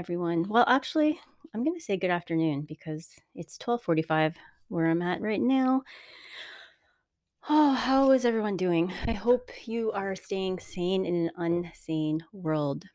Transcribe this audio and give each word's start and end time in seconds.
Everyone. 0.00 0.48
Well, 0.48 0.64
actually, 0.66 1.20
I'm 1.52 1.62
going 1.62 1.76
to 1.76 1.84
say 1.84 1.98
good 1.98 2.08
afternoon 2.08 2.62
because 2.62 3.10
it's 3.34 3.58
12:45 3.58 4.34
where 4.68 4.86
I'm 4.86 5.02
at 5.02 5.20
right 5.20 5.42
now. 5.42 5.82
Oh, 7.50 7.74
how 7.74 8.10
is 8.12 8.24
everyone 8.24 8.56
doing? 8.56 8.90
I 9.06 9.12
hope 9.12 9.50
you 9.68 9.92
are 9.92 10.16
staying 10.16 10.58
sane 10.58 11.04
in 11.04 11.14
an 11.14 11.30
unsane 11.38 12.20
world. 12.32 12.86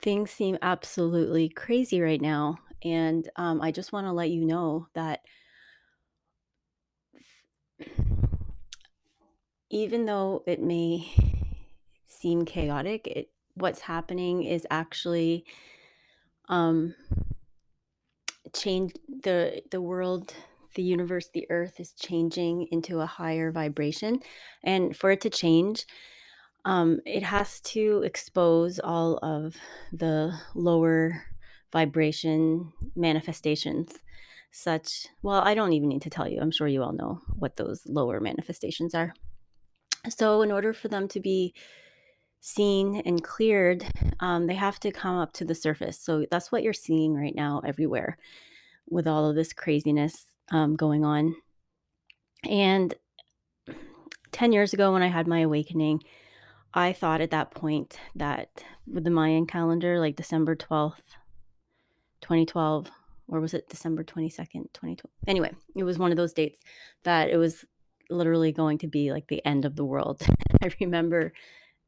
Things 0.00 0.30
seem 0.30 0.58
absolutely 0.62 1.48
crazy 1.48 2.00
right 2.00 2.22
now, 2.22 2.58
and 2.84 3.28
um, 3.34 3.60
I 3.60 3.72
just 3.72 3.92
want 3.92 4.06
to 4.06 4.12
let 4.12 4.30
you 4.30 4.44
know 4.44 4.86
that 4.94 5.22
even 9.70 10.06
though 10.06 10.44
it 10.46 10.62
may 10.62 11.10
seem 12.04 12.44
chaotic, 12.44 13.08
it 13.08 13.33
what's 13.54 13.80
happening 13.80 14.44
is 14.44 14.66
actually 14.70 15.44
um 16.48 16.94
change 18.52 18.92
the 19.22 19.62
the 19.70 19.80
world 19.80 20.34
the 20.74 20.82
universe 20.82 21.28
the 21.32 21.46
earth 21.50 21.78
is 21.78 21.92
changing 21.92 22.66
into 22.70 23.00
a 23.00 23.06
higher 23.06 23.52
vibration. 23.52 24.20
And 24.62 24.96
for 24.96 25.10
it 25.10 25.20
to 25.22 25.30
change 25.30 25.86
um 26.64 27.00
it 27.06 27.22
has 27.22 27.60
to 27.60 28.02
expose 28.04 28.78
all 28.78 29.18
of 29.18 29.56
the 29.92 30.36
lower 30.54 31.22
vibration 31.72 32.72
manifestations 32.96 33.92
such 34.50 35.06
well 35.22 35.40
i 35.40 35.54
don't 35.54 35.72
even 35.72 35.88
need 35.88 36.02
to 36.02 36.10
tell 36.10 36.28
you. 36.28 36.40
I'm 36.40 36.50
sure 36.50 36.68
you 36.68 36.82
all 36.82 36.92
know 36.92 37.20
what 37.36 37.56
those 37.56 37.82
lower 37.86 38.20
manifestations 38.20 38.94
are. 38.94 39.14
So 40.08 40.42
in 40.42 40.52
order 40.52 40.72
for 40.72 40.88
them 40.88 41.08
to 41.08 41.20
be 41.20 41.54
seen 42.46 42.96
and 43.06 43.24
cleared, 43.24 43.86
um, 44.20 44.46
they 44.46 44.54
have 44.54 44.78
to 44.78 44.92
come 44.92 45.16
up 45.16 45.32
to 45.32 45.46
the 45.46 45.54
surface. 45.54 45.98
So 45.98 46.26
that's 46.30 46.52
what 46.52 46.62
you're 46.62 46.74
seeing 46.74 47.14
right 47.14 47.34
now 47.34 47.62
everywhere 47.64 48.18
with 48.86 49.06
all 49.06 49.30
of 49.30 49.34
this 49.34 49.54
craziness 49.54 50.26
um, 50.52 50.76
going 50.76 51.06
on. 51.06 51.34
And 52.46 52.94
10 54.32 54.52
years 54.52 54.74
ago, 54.74 54.92
when 54.92 55.02
I 55.02 55.06
had 55.06 55.26
my 55.26 55.40
awakening, 55.40 56.02
I 56.74 56.92
thought 56.92 57.22
at 57.22 57.30
that 57.30 57.52
point 57.52 57.98
that 58.14 58.62
with 58.86 59.04
the 59.04 59.10
Mayan 59.10 59.46
calendar, 59.46 59.98
like 59.98 60.16
December 60.16 60.54
12th, 60.54 61.16
2012, 62.20 62.90
or 63.26 63.40
was 63.40 63.54
it 63.54 63.70
December 63.70 64.04
22nd, 64.04 64.68
2012? 64.74 65.00
Anyway, 65.26 65.52
it 65.74 65.84
was 65.84 65.98
one 65.98 66.10
of 66.10 66.18
those 66.18 66.34
dates 66.34 66.60
that 67.04 67.30
it 67.30 67.38
was 67.38 67.64
literally 68.10 68.52
going 68.52 68.76
to 68.76 68.86
be 68.86 69.12
like 69.12 69.28
the 69.28 69.44
end 69.46 69.64
of 69.64 69.76
the 69.76 69.84
world. 69.84 70.20
I 70.62 70.70
remember 70.78 71.32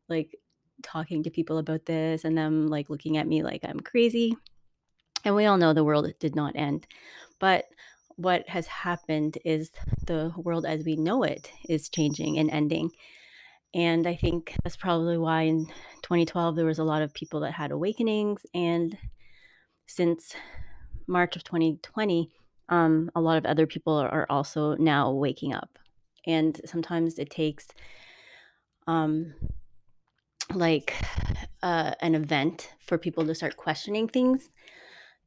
like 0.08 0.34
talking 0.82 1.22
to 1.22 1.30
people 1.30 1.58
about 1.58 1.86
this 1.86 2.24
and 2.24 2.36
them 2.36 2.68
like 2.68 2.90
looking 2.90 3.16
at 3.16 3.26
me 3.26 3.42
like 3.42 3.60
I'm 3.64 3.80
crazy. 3.80 4.36
And 5.24 5.34
we 5.34 5.46
all 5.46 5.56
know 5.56 5.72
the 5.72 5.84
world 5.84 6.12
did 6.20 6.36
not 6.36 6.56
end. 6.56 6.86
But 7.38 7.64
what 8.16 8.48
has 8.48 8.66
happened 8.66 9.38
is 9.44 9.70
the 10.06 10.32
world 10.36 10.64
as 10.64 10.84
we 10.84 10.96
know 10.96 11.22
it 11.22 11.50
is 11.68 11.88
changing 11.88 12.38
and 12.38 12.50
ending. 12.50 12.90
And 13.74 14.06
I 14.06 14.14
think 14.14 14.54
that's 14.62 14.76
probably 14.76 15.18
why 15.18 15.42
in 15.42 15.66
2012 16.02 16.56
there 16.56 16.64
was 16.64 16.78
a 16.78 16.84
lot 16.84 17.02
of 17.02 17.12
people 17.12 17.40
that 17.40 17.52
had 17.52 17.72
awakenings. 17.72 18.46
And 18.54 18.96
since 19.86 20.34
March 21.06 21.36
of 21.36 21.44
2020, 21.44 22.30
um, 22.68 23.10
a 23.14 23.20
lot 23.20 23.36
of 23.36 23.44
other 23.44 23.66
people 23.66 23.94
are, 23.94 24.26
also 24.30 24.74
now 24.76 25.10
waking 25.12 25.54
up. 25.54 25.78
And 26.26 26.60
sometimes 26.64 27.18
it 27.18 27.30
takes 27.30 27.68
um, 28.86 29.34
like 30.54 30.94
uh, 31.62 31.94
an 32.00 32.14
event 32.14 32.70
for 32.80 32.98
people 32.98 33.26
to 33.26 33.34
start 33.34 33.56
questioning 33.56 34.08
things. 34.08 34.50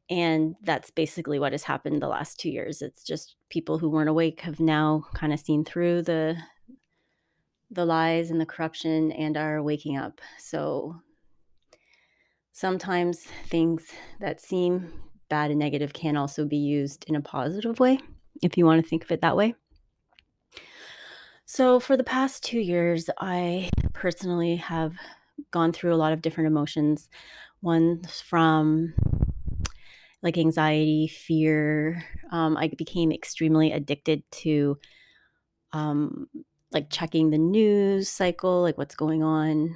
And 0.10 0.56
that's 0.64 0.90
basically 0.90 1.38
what 1.38 1.52
has 1.52 1.64
happened 1.64 2.02
the 2.02 2.08
last 2.08 2.40
two 2.40 2.50
years. 2.50 2.82
It's 2.82 3.04
just 3.04 3.36
people 3.50 3.78
who 3.78 3.90
weren't 3.90 4.10
awake 4.10 4.42
have 4.42 4.60
now 4.60 5.06
kind 5.14 5.34
of 5.34 5.40
seen 5.40 5.64
through 5.64 6.04
the 6.04 6.38
the 7.72 7.86
lies 7.86 8.32
and 8.32 8.42
the 8.42 8.48
corruption 8.48 9.12
and 9.12 9.38
are 9.38 9.62
waking 9.62 9.96
up. 9.96 10.22
So 10.40 10.96
sometimes 12.52 13.20
things 13.46 13.86
that 14.20 14.42
seem 14.42 14.92
bad 15.30 15.52
and 15.52 15.60
negative 15.60 15.94
can 15.94 16.18
also 16.18 16.46
be 16.46 16.58
used 16.58 17.06
in 17.08 17.16
a 17.16 17.22
positive 17.22 17.80
way, 17.80 18.00
if 18.42 18.58
you 18.58 18.66
want 18.66 18.84
to 18.84 18.90
think 18.90 19.04
of 19.04 19.12
it 19.12 19.22
that 19.22 19.38
way. 19.38 19.54
So, 21.52 21.80
for 21.80 21.98
the 21.98 22.04
past 22.04 22.44
two 22.44 22.60
years, 22.60 23.10
I 23.18 23.72
personally 23.94 24.58
have 24.58 24.94
gone 25.50 25.72
through 25.72 25.96
a 25.96 25.98
lot 25.98 26.14
of 26.14 26.22
different 26.22 26.46
emotions. 26.46 27.10
One's 27.64 28.22
from 28.22 28.94
like 30.22 30.38
anxiety, 30.38 31.08
fear. 31.08 32.06
Um, 32.32 32.56
I 32.56 32.68
became 32.68 33.12
extremely 33.12 33.72
addicted 33.72 34.22
to 34.44 34.78
um, 35.74 36.28
like 36.72 36.92
checking 36.92 37.32
the 37.32 37.40
news 37.40 38.10
cycle, 38.10 38.62
like 38.62 38.78
what's 38.78 38.94
going 38.94 39.24
on 39.24 39.76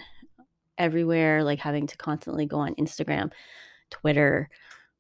everywhere, 0.78 1.44
like 1.44 1.58
having 1.58 1.88
to 1.88 1.98
constantly 1.98 2.46
go 2.46 2.60
on 2.60 2.76
Instagram, 2.76 3.32
Twitter, 3.90 4.48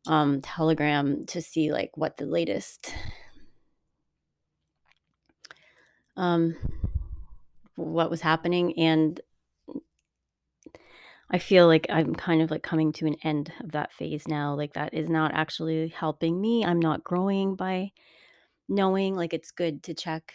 um, 0.07 0.41
Telegram 0.41 1.23
to 1.27 1.39
see 1.39 1.71
like 1.71 1.91
what 1.93 2.17
the 2.17 2.25
latest 2.25 2.91
um, 6.15 6.55
what 7.75 8.09
was 8.09 8.21
happening 8.21 8.77
and 8.77 9.19
I 11.33 11.39
feel 11.39 11.65
like 11.65 11.87
I'm 11.89 12.13
kind 12.13 12.43
of 12.43 12.51
like 12.51 12.61
coming 12.61 12.93
to 12.93 13.07
an 13.07 13.15
end 13.23 13.51
of 13.59 13.71
that 13.71 13.91
phase 13.91 14.27
now. 14.27 14.53
Like 14.53 14.73
that 14.73 14.93
is 14.93 15.09
not 15.09 15.33
actually 15.33 15.87
helping 15.87 16.39
me. 16.39 16.63
I'm 16.63 16.79
not 16.79 17.03
growing 17.03 17.55
by 17.55 17.91
knowing 18.69 19.15
like 19.15 19.33
it's 19.33 19.49
good 19.49 19.81
to 19.83 19.95
check 19.95 20.33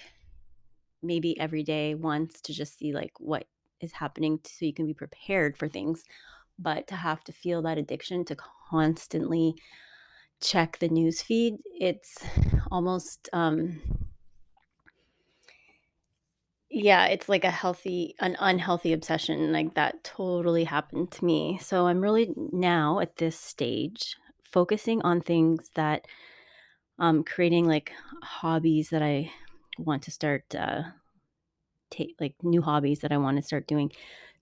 maybe 1.00 1.38
every 1.38 1.62
day 1.62 1.94
once 1.94 2.40
to 2.40 2.52
just 2.52 2.78
see 2.78 2.92
like 2.92 3.12
what 3.18 3.46
is 3.80 3.92
happening 3.92 4.40
so 4.44 4.64
you 4.64 4.74
can 4.74 4.86
be 4.86 4.94
prepared 4.94 5.56
for 5.56 5.68
things. 5.68 6.02
But 6.58 6.88
to 6.88 6.96
have 6.96 7.22
to 7.24 7.32
feel 7.32 7.62
that 7.62 7.78
addiction 7.78 8.24
to 8.24 8.36
constantly 8.68 9.54
check 10.40 10.78
the 10.80 10.88
news 10.88 11.22
feed, 11.22 11.58
it's 11.78 12.16
almost 12.72 13.28
um 13.32 13.80
yeah, 16.78 17.06
it's 17.06 17.28
like 17.28 17.44
a 17.44 17.50
healthy 17.50 18.14
an 18.20 18.36
unhealthy 18.38 18.92
obsession, 18.92 19.52
like, 19.52 19.74
that 19.74 20.04
totally 20.04 20.64
happened 20.64 21.10
to 21.12 21.24
me. 21.24 21.58
So 21.60 21.86
I'm 21.88 22.00
really 22.00 22.32
now 22.52 23.00
at 23.00 23.16
this 23.16 23.38
stage 23.38 24.16
focusing 24.44 25.02
on 25.02 25.20
things 25.20 25.70
that 25.74 26.06
um, 26.98 27.24
creating, 27.24 27.66
like, 27.66 27.92
hobbies 28.22 28.90
that 28.90 29.02
I 29.02 29.30
want 29.78 30.02
to 30.04 30.10
start, 30.10 30.54
uh, 30.54 30.82
take 31.90 32.16
like, 32.20 32.34
new 32.42 32.62
hobbies 32.62 33.00
that 33.00 33.12
I 33.12 33.18
wanna 33.18 33.42
start 33.42 33.66
doing. 33.66 33.90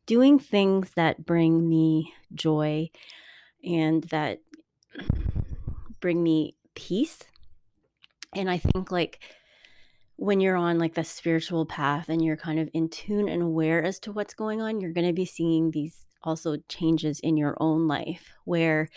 Doing 0.06 0.38
things 0.38 0.92
that 0.94 1.26
bring 1.26 1.68
me 1.68 2.12
joy 2.34 2.90
and 3.64 4.04
that 4.04 4.40
bring 6.00 6.22
me 6.22 6.54
peace. 6.74 7.18
And 8.34 8.50
I 8.50 8.58
think, 8.58 8.92
like 8.92 9.20
when 10.16 10.40
you're 10.40 10.56
on 10.56 10.78
like 10.78 10.94
the 10.94 11.04
spiritual 11.04 11.66
path 11.66 12.08
and 12.08 12.24
you're 12.24 12.36
kind 12.36 12.58
of 12.58 12.68
in 12.72 12.88
tune 12.88 13.28
and 13.28 13.42
aware 13.42 13.82
as 13.82 13.98
to 14.00 14.12
what's 14.12 14.34
going 14.34 14.62
on, 14.62 14.80
you're 14.80 14.92
going 14.92 15.06
to 15.06 15.12
be 15.12 15.26
seeing 15.26 15.70
these 15.70 16.06
also 16.22 16.56
changes 16.68 17.20
in 17.20 17.36
your 17.36 17.56
own 17.60 17.86
life 17.86 18.32
where 18.44 18.88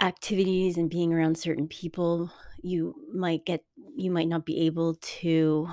activities 0.00 0.76
and 0.76 0.90
being 0.90 1.12
around 1.12 1.38
certain 1.38 1.66
people 1.66 2.30
you 2.62 2.94
might 3.14 3.46
get 3.46 3.64
you 3.96 4.10
might 4.10 4.28
not 4.28 4.44
be 4.44 4.66
able 4.66 4.94
to 4.96 5.66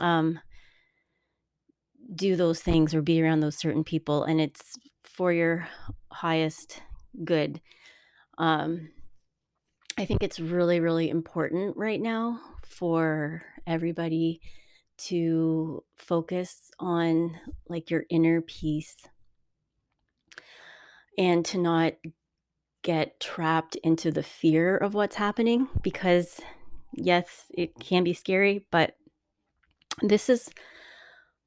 um 0.00 0.40
do 2.16 2.34
those 2.34 2.60
things 2.60 2.94
or 2.94 3.00
be 3.00 3.22
around 3.22 3.40
those 3.40 3.56
certain 3.56 3.84
people 3.84 4.24
and 4.24 4.40
it's 4.40 4.76
for 5.04 5.32
your 5.32 5.68
highest 6.10 6.82
good. 7.24 7.60
Um 8.38 8.90
I 9.98 10.06
think 10.06 10.22
it's 10.22 10.40
really, 10.40 10.80
really 10.80 11.10
important 11.10 11.76
right 11.76 12.00
now 12.00 12.40
for 12.72 13.42
everybody 13.66 14.40
to 14.96 15.82
focus 15.96 16.70
on 16.78 17.36
like 17.68 17.90
your 17.90 18.04
inner 18.08 18.40
peace 18.40 18.96
and 21.18 21.44
to 21.44 21.58
not 21.58 21.94
get 22.82 23.20
trapped 23.20 23.76
into 23.76 24.10
the 24.10 24.22
fear 24.22 24.76
of 24.76 24.94
what's 24.94 25.16
happening 25.16 25.68
because 25.82 26.40
yes, 26.92 27.46
it 27.50 27.78
can 27.78 28.04
be 28.04 28.12
scary, 28.14 28.66
but 28.70 28.96
this 30.00 30.28
is 30.28 30.50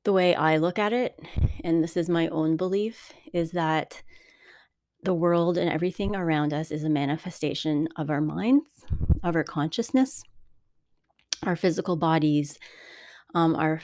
the 0.03 0.13
way 0.13 0.35
I 0.35 0.57
look 0.57 0.77
at 0.77 0.93
it 0.93 1.19
and 1.63 1.83
this 1.83 1.97
is 1.97 2.09
my 2.09 2.27
own 2.27 2.57
belief 2.57 3.11
is 3.33 3.51
that 3.51 4.03
the 5.03 5.13
world 5.13 5.57
and 5.57 5.69
everything 5.69 6.15
around 6.15 6.53
us 6.53 6.71
is 6.71 6.83
a 6.83 6.89
manifestation 6.89 7.87
of 7.95 8.09
our 8.09 8.21
minds, 8.21 8.85
of 9.23 9.35
our 9.35 9.43
consciousness, 9.43 10.23
our 11.45 11.55
physical 11.55 11.95
bodies, 11.95 12.59
um, 13.33 13.55
our 13.55 13.81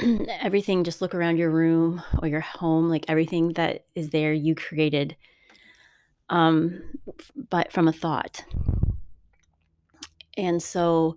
everything 0.40 0.84
just 0.84 1.00
look 1.00 1.14
around 1.14 1.36
your 1.36 1.50
room 1.50 2.02
or 2.20 2.28
your 2.28 2.40
home, 2.40 2.88
like, 2.88 3.04
everything 3.08 3.50
that 3.50 3.84
is 3.94 4.10
there 4.10 4.32
you 4.32 4.54
created 4.54 5.16
um, 6.30 6.82
but 7.50 7.72
from 7.72 7.88
a 7.88 7.92
thought. 7.92 8.44
And 10.36 10.62
so 10.62 11.16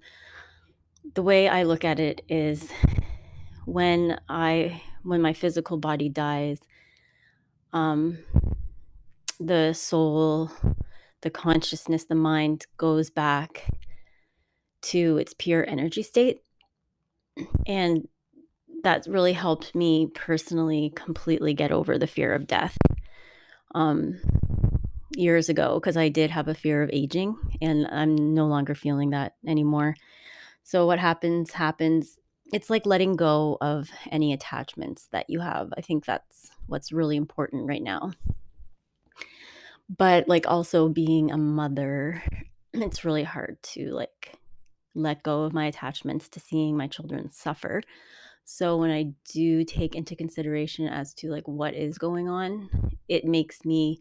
the 1.15 1.23
way 1.23 1.47
I 1.47 1.63
look 1.63 1.83
at 1.83 1.99
it 1.99 2.21
is 2.29 2.69
when 3.65 4.19
I 4.29 4.81
when 5.03 5.21
my 5.21 5.33
physical 5.33 5.77
body 5.77 6.09
dies 6.09 6.59
um, 7.73 8.19
the 9.39 9.73
soul, 9.73 10.51
the 11.21 11.29
consciousness, 11.29 12.05
the 12.05 12.15
mind 12.15 12.65
goes 12.77 13.09
back 13.09 13.65
to 14.91 15.17
its 15.17 15.33
pure 15.37 15.67
energy 15.67 16.03
state. 16.03 16.41
And 17.65 18.07
that's 18.83 19.07
really 19.07 19.33
helped 19.33 19.75
me 19.75 20.07
personally 20.13 20.91
completely 20.95 21.53
get 21.53 21.71
over 21.71 21.97
the 21.97 22.07
fear 22.07 22.33
of 22.33 22.47
death, 22.47 22.77
um, 23.73 24.19
years 25.15 25.49
ago, 25.49 25.79
'cause 25.79 25.97
I 25.97 26.09
did 26.09 26.29
have 26.31 26.47
a 26.47 26.53
fear 26.53 26.83
of 26.83 26.89
aging, 26.93 27.35
and 27.61 27.87
I'm 27.87 28.33
no 28.33 28.45
longer 28.45 28.75
feeling 28.75 29.09
that 29.11 29.35
anymore. 29.45 29.95
So 30.63 30.85
what 30.85 30.99
happens, 30.99 31.53
happens. 31.53 32.19
It's 32.53 32.69
like 32.69 32.85
letting 32.85 33.15
go 33.15 33.57
of 33.61 33.89
any 34.11 34.31
attachments 34.31 35.07
that 35.07 35.29
you 35.29 35.39
have. 35.39 35.73
I 35.77 35.81
think 35.81 36.05
that's 36.05 36.51
what's 36.67 36.91
really 36.91 37.17
important 37.17 37.67
right 37.67 37.83
now. 37.83 38.11
But, 39.89 40.27
like, 40.27 40.45
also 40.47 40.89
being 40.89 41.31
a 41.31 41.37
mother, 41.37 42.21
it's 42.73 43.05
really 43.05 43.23
hard 43.23 43.61
to, 43.63 43.91
like, 43.91 44.37
let 44.97 45.23
go 45.23 45.43
of 45.43 45.53
my 45.53 45.65
attachments 45.65 46.27
to 46.29 46.39
seeing 46.39 46.75
my 46.75 46.87
children 46.87 47.29
suffer. 47.29 47.81
So 48.43 48.77
when 48.77 48.91
I 48.91 49.13
do 49.31 49.63
take 49.63 49.95
into 49.95 50.15
consideration 50.15 50.87
as 50.87 51.13
to, 51.15 51.29
like, 51.29 51.47
what 51.47 51.73
is 51.73 51.97
going 51.97 52.27
on, 52.29 52.69
it 53.07 53.25
makes 53.25 53.63
me 53.63 53.99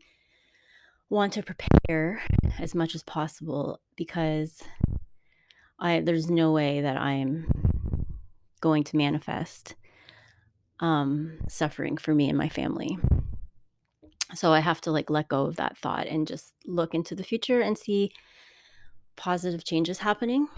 want 1.08 1.32
to 1.34 1.43
prepare 1.43 2.22
as 2.58 2.75
much 2.75 2.94
as 2.94 3.02
possible 3.02 3.81
because 3.96 4.62
I 5.78 6.00
there's 6.00 6.31
no 6.31 6.50
way 6.52 6.81
that 6.81 6.96
I'm 6.96 7.46
going 8.60 8.84
to 8.84 8.96
manifest, 8.96 9.75
um, 10.81 11.38
suffering 11.48 11.96
for 11.96 12.14
me 12.14 12.28
and 12.28 12.38
my 12.38 12.48
family. 12.48 12.98
So 14.34 14.52
I 14.52 14.60
have 14.60 14.81
to, 14.82 14.90
like, 14.90 15.10
let 15.10 15.28
go 15.28 15.46
of 15.46 15.56
that 15.56 15.76
thought 15.76 16.06
and 16.06 16.26
just 16.26 16.54
look 16.66 16.94
into 16.94 17.14
the 17.14 17.22
future 17.22 17.60
and 17.60 17.76
see 17.76 18.10
positive 19.16 19.64
changes 19.64 19.98
happening. 19.98 20.48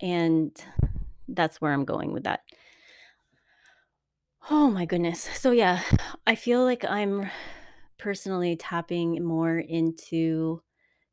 And 0.00 0.52
that's 1.28 1.60
where 1.60 1.72
I'm 1.72 1.84
going 1.84 2.12
with 2.12 2.24
that. 2.24 2.40
Oh 4.50 4.70
my 4.70 4.84
goodness. 4.86 5.28
So, 5.34 5.50
yeah, 5.50 5.82
I 6.26 6.34
feel 6.34 6.64
like 6.64 6.84
I'm 6.84 7.30
personally 7.98 8.56
tapping 8.56 9.24
more 9.24 9.58
into 9.58 10.62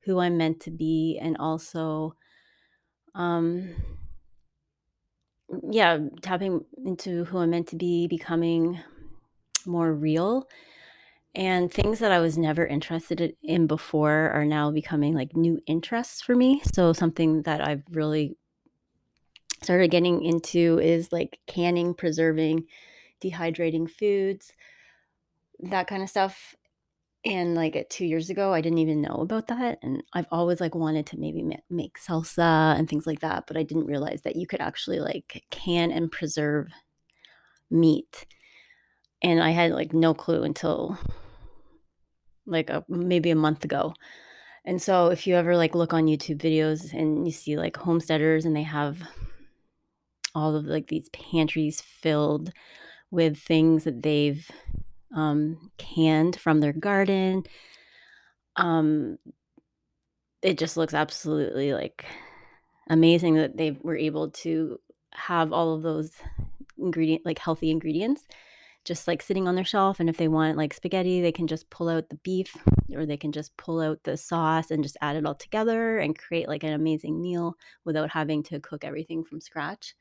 who 0.03 0.19
I'm 0.19 0.37
meant 0.37 0.61
to 0.61 0.71
be 0.71 1.17
and 1.21 1.35
also, 1.37 2.15
um 3.15 3.75
yeah, 5.69 5.99
tapping 6.21 6.65
into 6.83 7.25
who 7.25 7.37
I'm 7.39 7.51
meant 7.51 7.67
to 7.67 7.75
be, 7.75 8.07
becoming 8.07 8.79
more 9.65 9.93
real, 9.93 10.47
and 11.35 11.71
things 11.71 11.99
that 11.99 12.11
I 12.11 12.19
was 12.19 12.37
never 12.37 12.65
interested 12.65 13.35
in 13.43 13.67
before 13.67 14.31
are 14.31 14.45
now 14.45 14.71
becoming, 14.71 15.15
like, 15.15 15.35
new 15.35 15.59
interests 15.67 16.21
for 16.21 16.35
me. 16.35 16.61
So 16.73 16.93
something 16.93 17.43
that 17.43 17.61
I've 17.67 17.83
really 17.91 18.37
started 19.65 19.91
getting 19.91 20.23
into 20.23 20.79
is, 20.79 21.11
like, 21.11 21.39
canning, 21.47 21.93
preserving, 21.93 22.65
dehydrating 23.21 23.89
foods, 23.89 24.53
that 25.59 25.87
kinda 25.87 26.07
stuff. 26.07 26.55
And, 27.25 27.55
like, 27.55 27.87
2 27.89 28.05
years 28.05 28.29
ago, 28.29 28.53
I 28.53 28.61
didn't 28.61 28.79
even 28.79 29.01
know 29.01 29.15
about 29.15 29.47
that, 29.47 29.79
and 29.83 30.03
I've 30.13 30.27
always, 30.31 30.61
like, 30.61 30.75
wanted 30.75 31.07
to 31.07 31.19
maybe 31.19 31.43
ma 31.43 31.55
make 31.69 31.97
salsa 31.99 32.77
and 32.77 32.89
things 32.89 33.07
like 33.07 33.21
that, 33.21 33.45
but 33.47 33.57
I 33.57 33.63
didn't 33.63 33.87
realize 33.87 34.21
that 34.23 34.35
you 34.37 34.47
could 34.47 34.61
actually, 34.61 34.99
like, 34.99 35.43
can 35.51 35.91
and 35.91 36.11
preserve 36.11 36.69
meat. 37.71 38.25
And 39.21 39.41
I 39.41 39.51
had, 39.51 39.71
like, 39.71 39.93
no 39.93 40.13
clue 40.13 40.43
until 40.43 40.97
like, 42.45 42.69
uh, 42.69 42.81
maybe 42.87 43.31
a 43.31 43.35
month 43.35 43.63
ago. 43.63 43.93
And 44.65 44.81
so 44.81 45.07
if 45.07 45.27
you 45.27 45.35
ever, 45.35 45.55
like, 45.57 45.75
look 45.75 45.93
on 45.93 46.05
YouTube 46.07 46.37
videos 46.39 46.93
and 46.93 47.25
you 47.25 47.31
see, 47.31 47.57
like, 47.57 47.77
homesteaders 47.77 48.45
and 48.45 48.55
they 48.55 48.63
have 48.63 49.01
all 50.35 50.55
of, 50.55 50.65
like, 50.65 50.87
these 50.87 51.09
pantries 51.09 51.81
filled 51.81 52.51
with 53.11 53.37
things 53.39 53.85
that 53.85 54.03
they've, 54.03 54.49
um, 55.15 55.71
canned 55.79 56.39
from 56.39 56.61
their 56.61 56.73
garden, 56.73 57.43
um 58.57 59.17
it 60.43 60.57
just 60.57 60.77
looks 60.77 60.93
absolutely, 60.93 61.73
like, 61.73 62.05
amazing 62.89 63.35
that 63.35 63.57
they 63.57 63.71
were 63.83 63.97
able 63.97 64.29
to 64.31 64.79
have 65.13 65.53
all 65.53 65.73
of 65.75 65.81
those 65.83 66.11
ingredient 66.77 67.25
like, 67.25 67.39
healthy 67.39 67.71
ingredients 67.71 68.25
just, 68.85 69.07
like, 69.07 69.21
sitting 69.21 69.47
on 69.47 69.55
their 69.55 69.65
shelf, 69.65 69.99
and 69.99 70.09
if 70.09 70.17
they 70.17 70.27
want, 70.29 70.57
like, 70.57 70.73
spaghetti, 70.73 71.21
they 71.21 71.31
can 71.31 71.47
just 71.47 71.69
pull 71.69 71.89
out 71.89 72.09
the 72.09 72.17
beef, 72.17 72.57
or 72.95 73.05
they 73.05 73.17
can 73.17 73.31
just 73.31 73.55
pull 73.57 73.81
out 73.81 73.99
the 74.05 74.17
sauce 74.17 74.71
and 74.71 74.83
just 74.83 74.97
add 75.01 75.15
it 75.17 75.25
all 75.25 75.35
together 75.35 75.99
and 75.99 76.17
create, 76.19 76.47
like, 76.49 76.63
an 76.63 76.73
amazing 76.73 77.21
meal 77.21 77.55
without 77.85 78.11
having 78.11 78.43
to 78.43 78.59
cook 78.61 78.83
everything 78.85 79.23
from 79.23 79.41
scratch. 79.41 79.95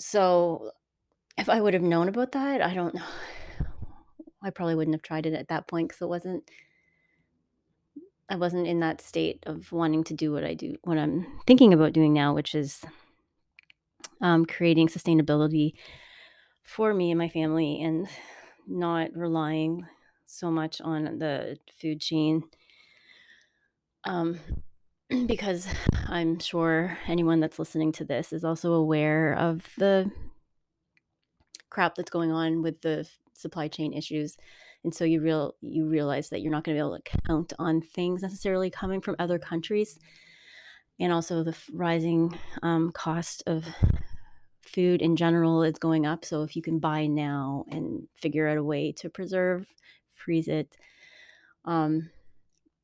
So, 0.00 0.72
if 1.38 1.48
I 1.48 1.60
would 1.60 1.74
have 1.74 1.82
known 1.82 2.08
about 2.08 2.32
that, 2.32 2.62
I 2.62 2.74
don't 2.74 2.94
know 2.94 3.06
I 4.42 4.50
probably 4.50 4.74
wouldn't 4.76 4.94
have 4.94 5.02
tried 5.02 5.26
it 5.26 5.34
at 5.34 5.48
that 5.48 5.66
point 5.68 5.88
because 5.88 6.02
it 6.02 6.08
wasn't 6.08 6.48
I 8.28 8.36
wasn't 8.36 8.66
in 8.66 8.80
that 8.80 9.00
state 9.00 9.42
of 9.46 9.72
wanting 9.72 10.04
to 10.04 10.14
do 10.14 10.32
what 10.32 10.44
I 10.44 10.54
do 10.54 10.76
what 10.84 10.98
I'm 10.98 11.40
thinking 11.46 11.72
about 11.72 11.92
doing 11.94 12.12
now, 12.12 12.34
which 12.34 12.54
is, 12.54 12.84
um, 14.20 14.44
creating 14.44 14.88
sustainability 14.88 15.72
for 16.62 16.92
me 16.94 17.10
and 17.10 17.18
my 17.18 17.28
family 17.28 17.82
and 17.82 18.08
not 18.66 19.14
relying 19.16 19.86
so 20.26 20.50
much 20.50 20.80
on 20.80 21.18
the 21.18 21.58
food 21.80 22.00
chain. 22.00 22.42
Um, 24.04 24.38
because 25.26 25.66
I'm 26.06 26.38
sure 26.38 26.98
anyone 27.06 27.40
that's 27.40 27.58
listening 27.58 27.92
to 27.92 28.04
this 28.04 28.32
is 28.32 28.44
also 28.44 28.74
aware 28.74 29.34
of 29.34 29.66
the 29.78 30.10
crap 31.70 31.94
that's 31.94 32.10
going 32.10 32.32
on 32.32 32.62
with 32.62 32.80
the 32.82 33.08
supply 33.34 33.68
chain 33.68 33.92
issues, 33.92 34.36
and 34.84 34.94
so 34.94 35.04
you 35.04 35.20
real 35.20 35.54
you 35.60 35.86
realize 35.88 36.28
that 36.30 36.40
you're 36.40 36.52
not 36.52 36.64
gonna 36.64 36.76
be 36.76 36.80
able 36.80 36.98
to 36.98 37.18
count 37.26 37.52
on 37.58 37.80
things 37.80 38.22
necessarily 38.22 38.70
coming 38.70 39.00
from 39.00 39.16
other 39.18 39.38
countries, 39.38 39.98
and 41.00 41.12
also 41.12 41.42
the 41.42 41.56
rising, 41.72 42.38
um, 42.62 42.90
cost 42.92 43.42
of 43.46 43.64
food 44.62 45.00
in 45.00 45.16
general 45.16 45.62
is 45.62 45.78
going 45.78 46.04
up, 46.06 46.24
so 46.24 46.42
if 46.42 46.54
you 46.56 46.62
can 46.62 46.78
buy 46.78 47.06
now 47.06 47.64
and 47.70 48.06
figure 48.14 48.48
out 48.48 48.58
a 48.58 48.64
way 48.64 48.92
to 48.92 49.08
preserve, 49.08 49.66
freeze 50.10 50.48
it, 50.48 50.76
um, 51.64 52.10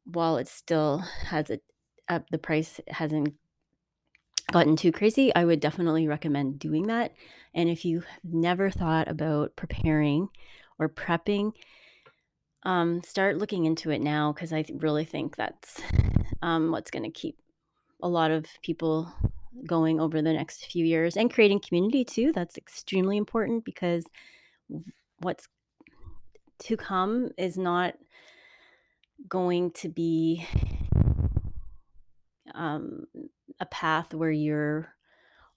while 0.07 0.37
it 0.39 0.49
still 0.49 0.99
has 1.27 1.51
it 1.51 1.63
up 2.09 2.29
the 2.31 2.39
price 2.39 2.81
hasn't 2.89 3.35
gotten 4.53 4.77
too 4.77 4.93
crazy, 4.93 5.35
I 5.35 5.45
would 5.45 5.61
definitely 5.61 6.07
recommend 6.07 6.59
doing 6.59 6.87
that, 6.89 7.13
and 7.55 7.69
if 7.69 7.85
you 7.85 8.01
have 8.01 8.33
never 8.33 8.71
thought 8.71 9.09
about 9.09 9.57
preparing 9.57 10.29
or 10.79 10.89
prepping, 10.89 11.53
um, 12.65 13.03
start 13.03 13.39
looking 13.39 13.65
into 13.65 13.91
it 13.91 14.01
now 14.01 14.33
because 14.33 14.53
I 14.53 14.65
really 14.75 15.05
think 15.05 15.37
that's, 15.37 15.81
um, 16.43 16.71
what's 16.71 16.91
gonna 16.91 17.11
keep 17.11 17.39
a 18.03 18.09
lot 18.09 18.31
of 18.31 18.47
people 18.63 19.13
going 19.67 20.01
over 20.01 20.21
the 20.21 20.33
next 20.33 20.67
few 20.67 20.85
years, 20.85 21.17
and 21.17 21.33
creating 21.33 21.61
community 21.61 22.05
too, 22.05 22.33
that's 22.33 22.59
extremely 22.59 23.17
important 23.17 23.65
because 23.65 24.05
what's 25.21 25.49
to 26.59 26.77
come 26.77 27.31
is 27.39 27.57
not 27.57 27.95
going 29.29 29.71
to 29.71 29.89
be 29.89 30.47
um, 32.55 33.07
a 33.61 33.67
path 33.67 34.13
where 34.15 34.31
you're 34.31 34.89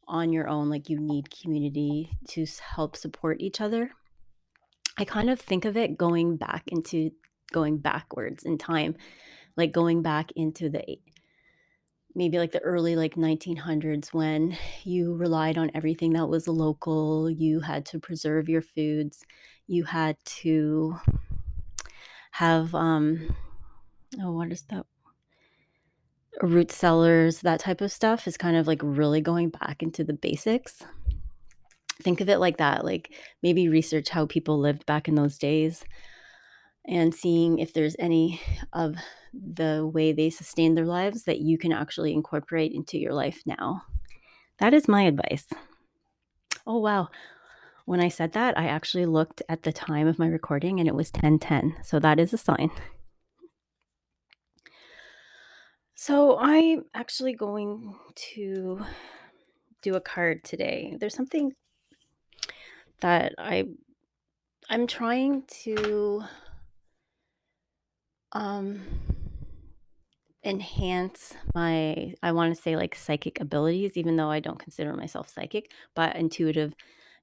on 0.08 0.32
your 0.32 0.48
own, 0.48 0.70
like, 0.70 0.90
you 0.90 1.00
need 1.00 1.30
community 1.30 2.12
to 2.30 2.46
help 2.76 2.96
support 2.96 3.42
each 3.42 3.60
other. 3.60 3.92
I 4.98 5.06
kind 5.06 5.30
of 5.30 5.40
think 5.40 5.66
of 5.66 5.76
it 5.78 5.98
going 5.98 6.38
back 6.38 6.64
into 6.68 7.12
going 7.52 7.78
backwards 7.78 8.44
in 8.44 8.58
time, 8.58 8.96
like, 9.56 9.72
going 9.72 10.02
back 10.02 10.32
into 10.36 10.70
the 10.70 10.98
maybe, 12.16 12.40
like, 12.40 12.52
the 12.52 12.62
early, 12.62 12.96
like, 12.96 13.16
1900s 13.16 14.14
when 14.14 14.58
you 14.84 15.14
relied 15.16 15.58
on 15.58 15.70
everything 15.76 16.14
that 16.14 16.28
was 16.28 16.48
local, 16.48 17.30
you 17.30 17.60
had 17.60 17.86
to 17.88 18.00
preserve 18.00 18.50
your 18.50 18.62
foods, 18.62 19.24
you 19.68 19.84
had 19.84 20.18
to 20.26 20.96
have, 22.32 22.74
um 22.74 23.36
oh, 24.22 24.32
what 24.32 24.52
is 24.52 24.64
that 24.64 24.86
root 26.42 26.72
cellars, 26.72 27.42
that 27.42 27.60
type 27.62 27.82
of 27.82 27.92
stuff 27.92 28.28
is 28.28 28.38
kind 28.38 28.58
of, 28.58 28.68
like, 28.68 28.82
really 28.84 29.22
going 29.22 29.50
back 29.50 29.82
into 29.82 30.04
the 30.04 30.14
basics. 30.14 30.84
think 32.02 32.22
of 32.22 32.30
it 32.30 32.38
like 32.38 32.58
that. 32.58 32.86
Like 32.86 33.14
maybe 33.44 33.70
research 33.70 34.10
how 34.10 34.26
people 34.26 34.60
lived 34.60 34.86
back 34.86 35.08
in 35.08 35.16
those 35.16 35.38
days 35.38 35.84
and 36.86 37.14
seeing 37.14 37.60
if 37.60 37.74
there's 37.74 37.96
any 38.00 38.40
of 38.74 38.96
the 39.34 39.90
way 39.94 40.14
they 40.14 40.30
sustained 40.30 40.78
their 40.78 40.86
lives 40.86 41.24
that 41.24 41.40
you 41.40 41.58
can 41.58 41.74
actually 41.74 42.14
incorporate 42.14 42.72
into 42.72 42.98
your 42.98 43.14
life 43.14 43.42
now. 43.46 43.84
That 44.60 44.74
is 44.74 44.88
my 44.88 45.04
advice. 45.04 45.48
Oh, 46.66 46.80
wow. 46.80 47.10
When 47.86 48.02
I 48.02 48.10
said 48.10 48.34
that, 48.34 48.58
I 48.58 48.68
actually 48.68 49.06
looked 49.06 49.42
at 49.48 49.64
the 49.64 49.72
time 49.72 50.08
of 50.08 50.20
my 50.20 50.28
recording 50.28 50.80
and 50.80 50.88
it 50.88 50.96
was 50.96 51.12
10:10. 51.12 51.86
So 51.86 52.00
that 52.00 52.20
is 52.20 52.34
a 52.34 52.38
sign. 52.38 52.72
So 56.00 56.38
I'm 56.38 56.86
actually 56.94 57.34
going 57.34 57.96
to 58.36 58.86
do 59.82 59.96
a 59.96 60.00
card 60.00 60.44
today. 60.44 60.96
There's 61.00 61.16
something 61.16 61.54
that 63.00 63.34
I 63.40 63.66
I'm 64.70 64.86
trying 64.86 65.46
to 65.64 66.24
um 68.32 68.84
enhance 70.44 71.34
my 71.56 72.14
I 72.22 72.32
want 72.32 72.56
to 72.56 72.62
say 72.62 72.76
like 72.76 72.94
psychic 72.94 73.40
abilities 73.42 73.98
even 73.98 74.18
though 74.18 74.30
I 74.30 74.40
don't 74.40 74.60
consider 74.60 74.94
myself 74.94 75.30
psychic, 75.30 75.72
but 75.96 76.16
intuitive 76.16 76.76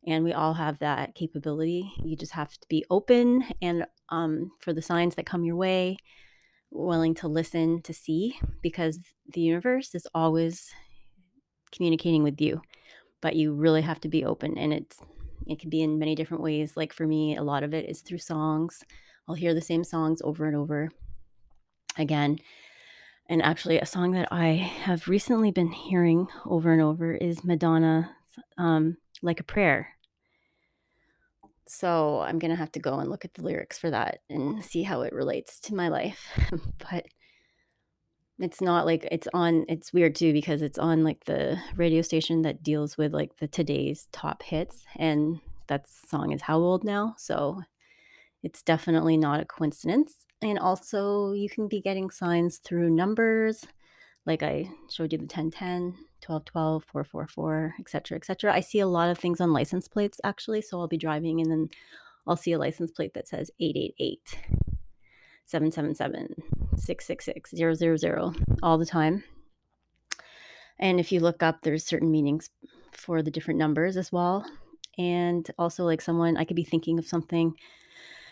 and 0.04 0.24
we 0.24 0.32
all 0.32 0.54
have 0.54 0.80
that 0.80 1.14
capability. 1.14 1.92
You 2.02 2.16
just 2.16 2.32
have 2.32 2.50
to 2.58 2.68
be 2.68 2.84
open 2.90 3.44
and 3.62 3.86
um 4.08 4.50
for 4.60 4.72
the 4.72 4.82
signs 4.82 5.14
that 5.14 5.26
come 5.26 5.44
your 5.44 5.56
way, 5.56 5.96
willing 6.74 7.14
to 7.14 7.28
listen 7.28 7.80
to 7.82 7.94
see 7.94 8.36
because 8.62 8.98
the 9.32 9.40
universe 9.40 9.94
is 9.94 10.06
always 10.14 10.72
communicating 11.72 12.22
with 12.22 12.40
you. 12.40 12.60
But 13.20 13.36
you 13.36 13.54
really 13.54 13.82
have 13.82 14.00
to 14.00 14.08
be 14.08 14.24
open 14.24 14.58
and 14.58 14.72
it's 14.72 14.98
it 15.46 15.58
can 15.58 15.70
be 15.70 15.82
in 15.82 15.98
many 15.98 16.14
different 16.14 16.42
ways. 16.42 16.76
Like 16.76 16.92
for 16.92 17.06
me, 17.06 17.36
a 17.36 17.42
lot 17.42 17.62
of 17.62 17.74
it 17.74 17.88
is 17.88 18.00
through 18.00 18.18
songs. 18.18 18.82
I'll 19.28 19.34
hear 19.34 19.54
the 19.54 19.60
same 19.60 19.84
songs 19.84 20.20
over 20.22 20.46
and 20.46 20.56
over 20.56 20.90
again. 21.96 22.38
And 23.26 23.42
actually, 23.42 23.78
a 23.78 23.86
song 23.86 24.12
that 24.12 24.28
I 24.30 24.48
have 24.48 25.08
recently 25.08 25.50
been 25.50 25.70
hearing 25.70 26.28
over 26.44 26.72
and 26.72 26.82
over 26.82 27.14
is 27.14 27.42
Madonna, 27.42 28.14
um, 28.58 28.98
Like 29.22 29.40
a 29.40 29.44
Prayer. 29.44 29.93
So 31.66 32.20
I'm 32.20 32.38
going 32.38 32.50
to 32.50 32.56
have 32.56 32.72
to 32.72 32.80
go 32.80 32.98
and 32.98 33.10
look 33.10 33.24
at 33.24 33.34
the 33.34 33.42
lyrics 33.42 33.78
for 33.78 33.90
that 33.90 34.20
and 34.28 34.62
see 34.64 34.82
how 34.82 35.02
it 35.02 35.12
relates 35.12 35.60
to 35.60 35.74
my 35.74 35.88
life. 35.88 36.28
but 36.90 37.06
it's 38.38 38.60
not 38.60 38.84
like 38.84 39.06
it's 39.10 39.28
on, 39.32 39.64
it's 39.68 39.92
weird 39.92 40.14
too 40.14 40.32
because 40.32 40.60
it's 40.62 40.78
on 40.78 41.04
like 41.04 41.24
the 41.24 41.58
radio 41.76 42.02
station 42.02 42.42
that 42.42 42.62
deals 42.62 42.98
with 42.98 43.14
like 43.14 43.36
the 43.38 43.48
today's 43.48 44.08
top 44.12 44.42
hits. 44.42 44.84
And 44.96 45.40
that 45.68 45.88
song 45.88 46.32
is 46.32 46.42
how 46.42 46.58
old 46.58 46.84
now? 46.84 47.14
So 47.16 47.62
it's 48.42 48.62
definitely 48.62 49.16
not 49.16 49.40
a 49.40 49.46
coincidence. 49.46 50.26
And 50.42 50.58
also, 50.58 51.32
you 51.32 51.48
can 51.48 51.68
be 51.68 51.80
getting 51.80 52.10
signs 52.10 52.58
through 52.58 52.90
numbers, 52.90 53.64
like 54.26 54.42
I 54.42 54.70
showed 54.90 55.12
you 55.12 55.18
the 55.18 55.24
1010, 55.24 55.94
1212, 56.26 56.84
444, 56.84 57.74
etc., 57.78 58.16
etc. 58.16 58.52
I 58.52 58.60
see 58.60 58.80
a 58.80 58.86
lot 58.86 59.10
of 59.10 59.18
things 59.18 59.40
on 59.40 59.52
license 59.52 59.88
plates 59.88 60.20
actually. 60.24 60.62
So 60.62 60.80
I'll 60.80 60.88
be 60.88 60.96
driving 60.96 61.40
and 61.40 61.50
then 61.50 61.68
I'll 62.26 62.36
see 62.36 62.52
a 62.52 62.58
license 62.58 62.90
plate 62.90 63.14
that 63.14 63.28
says 63.28 63.50
888, 63.60 64.38
777, 65.44 66.34
666, 66.76 68.00
000 68.00 68.34
all 68.62 68.78
the 68.78 68.86
time. 68.86 69.24
And 70.78 70.98
if 70.98 71.12
you 71.12 71.20
look 71.20 71.42
up, 71.42 71.62
there's 71.62 71.84
certain 71.84 72.10
meanings 72.10 72.50
for 72.92 73.22
the 73.22 73.30
different 73.30 73.58
numbers 73.58 73.96
as 73.96 74.10
well. 74.10 74.44
And 74.96 75.48
also, 75.58 75.84
like 75.84 76.00
someone, 76.00 76.36
I 76.36 76.44
could 76.44 76.56
be 76.56 76.64
thinking 76.64 76.98
of 76.98 77.06
something 77.06 77.54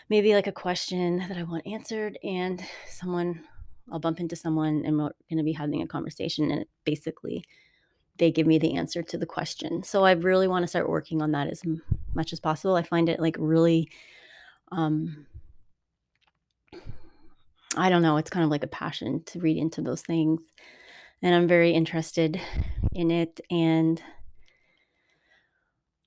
maybe 0.09 0.33
like 0.33 0.47
a 0.47 0.51
question 0.51 1.17
that 1.17 1.37
I 1.37 1.43
want 1.43 1.65
answered, 1.67 2.17
and 2.23 2.63
someone, 2.87 3.43
I'll 3.91 3.99
bump 3.99 4.19
into 4.19 4.35
someone 4.35 4.83
and 4.85 4.97
we're 4.97 5.11
going 5.29 5.37
to 5.37 5.43
be 5.43 5.53
having 5.53 5.81
a 5.81 5.87
conversation, 5.87 6.51
and 6.51 6.65
basically 6.83 7.43
they 8.17 8.31
give 8.31 8.47
me 8.47 8.57
the 8.57 8.75
answer 8.75 9.01
to 9.01 9.17
the 9.17 9.25
question. 9.25 9.83
So 9.83 10.03
I 10.03 10.11
really 10.11 10.47
want 10.47 10.63
to 10.63 10.67
start 10.67 10.89
working 10.89 11.21
on 11.21 11.31
that 11.31 11.47
as 11.47 11.63
much 12.13 12.33
as 12.33 12.39
possible. 12.39 12.75
I 12.75 12.83
find 12.83 13.09
it 13.09 13.19
like 13.19 13.35
really, 13.39 13.89
um, 14.71 15.25
I 17.75 17.89
don't 17.89 18.03
know, 18.03 18.17
it's 18.17 18.29
kind 18.29 18.43
of 18.43 18.51
like 18.51 18.63
a 18.63 18.67
passion 18.67 19.23
to 19.27 19.39
read 19.39 19.57
into 19.57 19.81
those 19.81 20.01
things. 20.01 20.41
And 21.21 21.33
I'm 21.33 21.47
very 21.47 21.71
interested 21.71 22.39
in 22.91 23.09
it. 23.09 23.39
And 23.49 24.01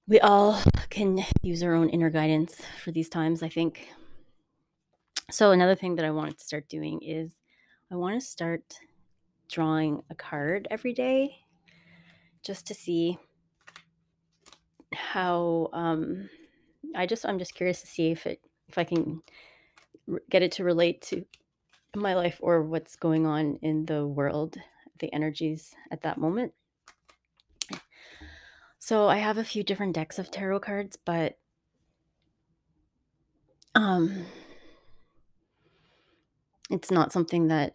we 0.07 0.21
all 0.21 0.61
can 0.91 1.25
use 1.43 1.63
our 1.63 1.75
own 1.75 1.89
inner 1.89 2.11
guidance 2.11 2.61
for 2.83 2.93
these 2.93 3.09
times, 3.09 3.43
I 3.43 3.49
think. 3.49 3.89
So, 5.29 5.51
another 5.51 5.75
thing 5.75 5.97
that 5.97 6.05
I 6.05 6.13
wanted 6.13 6.39
to 6.39 6.45
start 6.45 6.69
doing 6.69 7.01
is 7.03 7.33
I 7.91 7.97
want 7.97 8.21
to 8.21 8.25
start 8.25 8.63
drawing 9.49 10.03
a 10.09 10.15
card 10.15 10.69
every 10.71 10.93
day 10.93 11.46
just 12.47 12.67
to 12.69 12.75
see 12.75 13.19
how 14.95 15.69
um, 15.73 16.31
I 16.95 17.05
just 17.07 17.27
I'm 17.27 17.39
just 17.39 17.55
curious 17.55 17.81
to 17.81 17.87
see 17.89 18.13
if 18.13 18.25
it 18.27 18.41
if 18.69 18.79
I 18.79 18.85
can 18.85 19.23
get 20.31 20.43
it 20.43 20.53
to 20.53 20.65
relate 20.65 21.03
to 21.03 21.25
my 21.97 22.15
life 22.15 22.39
or 22.41 22.63
what's 22.63 22.95
going 22.95 23.27
on 23.27 23.59
in 23.63 23.87
the 23.87 24.07
world, 24.07 24.59
the 25.01 25.13
energies 25.13 25.75
at 25.91 26.03
that 26.03 26.19
moment. 26.19 26.53
So 28.79 29.09
I 29.09 29.17
have 29.17 29.39
a 29.39 29.45
few 29.45 29.65
different 29.65 29.95
decks 29.95 30.19
of 30.19 30.31
tarot 30.31 30.61
cards, 30.61 30.97
but 31.05 31.39
um 33.75 34.27
it's 36.71 36.91
not 36.91 37.13
something 37.13 37.49
that 37.49 37.75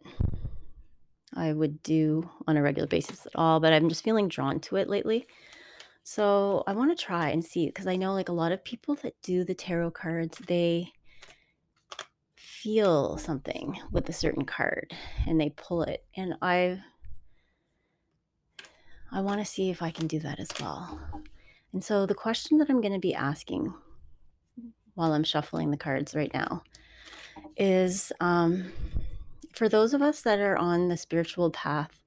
I 1.33 1.53
would 1.53 1.81
do 1.83 2.29
on 2.47 2.57
a 2.57 2.61
regular 2.61 2.87
basis 2.87 3.25
at 3.25 3.35
all, 3.35 3.59
but 3.59 3.73
I'm 3.73 3.89
just 3.89 4.03
feeling 4.03 4.27
drawn 4.27 4.59
to 4.61 4.75
it 4.75 4.89
lately. 4.89 5.27
So 6.03 6.63
I 6.67 6.73
want 6.73 6.97
to 6.97 7.03
try 7.03 7.29
and 7.29 7.43
see 7.43 7.67
because 7.67 7.87
I 7.87 7.95
know 7.95 8.13
like 8.13 8.29
a 8.29 8.33
lot 8.33 8.51
of 8.51 8.63
people 8.63 8.95
that 8.95 9.21
do 9.21 9.43
the 9.43 9.53
tarot 9.53 9.91
cards, 9.91 10.39
they 10.47 10.91
feel 12.35 13.17
something 13.17 13.79
with 13.91 14.09
a 14.09 14.13
certain 14.13 14.45
card 14.45 14.93
and 15.27 15.39
they 15.39 15.49
pull 15.51 15.83
it. 15.83 16.03
And 16.15 16.35
I've 16.41 16.79
I 19.13 19.19
want 19.19 19.39
to 19.39 19.45
see 19.45 19.69
if 19.69 19.81
I 19.81 19.91
can 19.91 20.07
do 20.07 20.19
that 20.19 20.39
as 20.39 20.49
well. 20.59 20.99
And 21.73 21.83
so 21.83 22.05
the 22.05 22.15
question 22.15 22.57
that 22.59 22.69
I'm 22.69 22.81
going 22.81 22.93
to 22.93 22.99
be 22.99 23.13
asking 23.13 23.73
while 24.93 25.11
I'm 25.13 25.23
shuffling 25.23 25.71
the 25.71 25.77
cards 25.77 26.15
right 26.15 26.33
now 26.33 26.63
is 27.57 28.11
um, 28.19 28.71
for 29.53 29.67
those 29.69 29.93
of 29.93 30.01
us 30.01 30.21
that 30.21 30.39
are 30.39 30.57
on 30.57 30.87
the 30.87 30.97
spiritual 30.97 31.51
path 31.51 32.01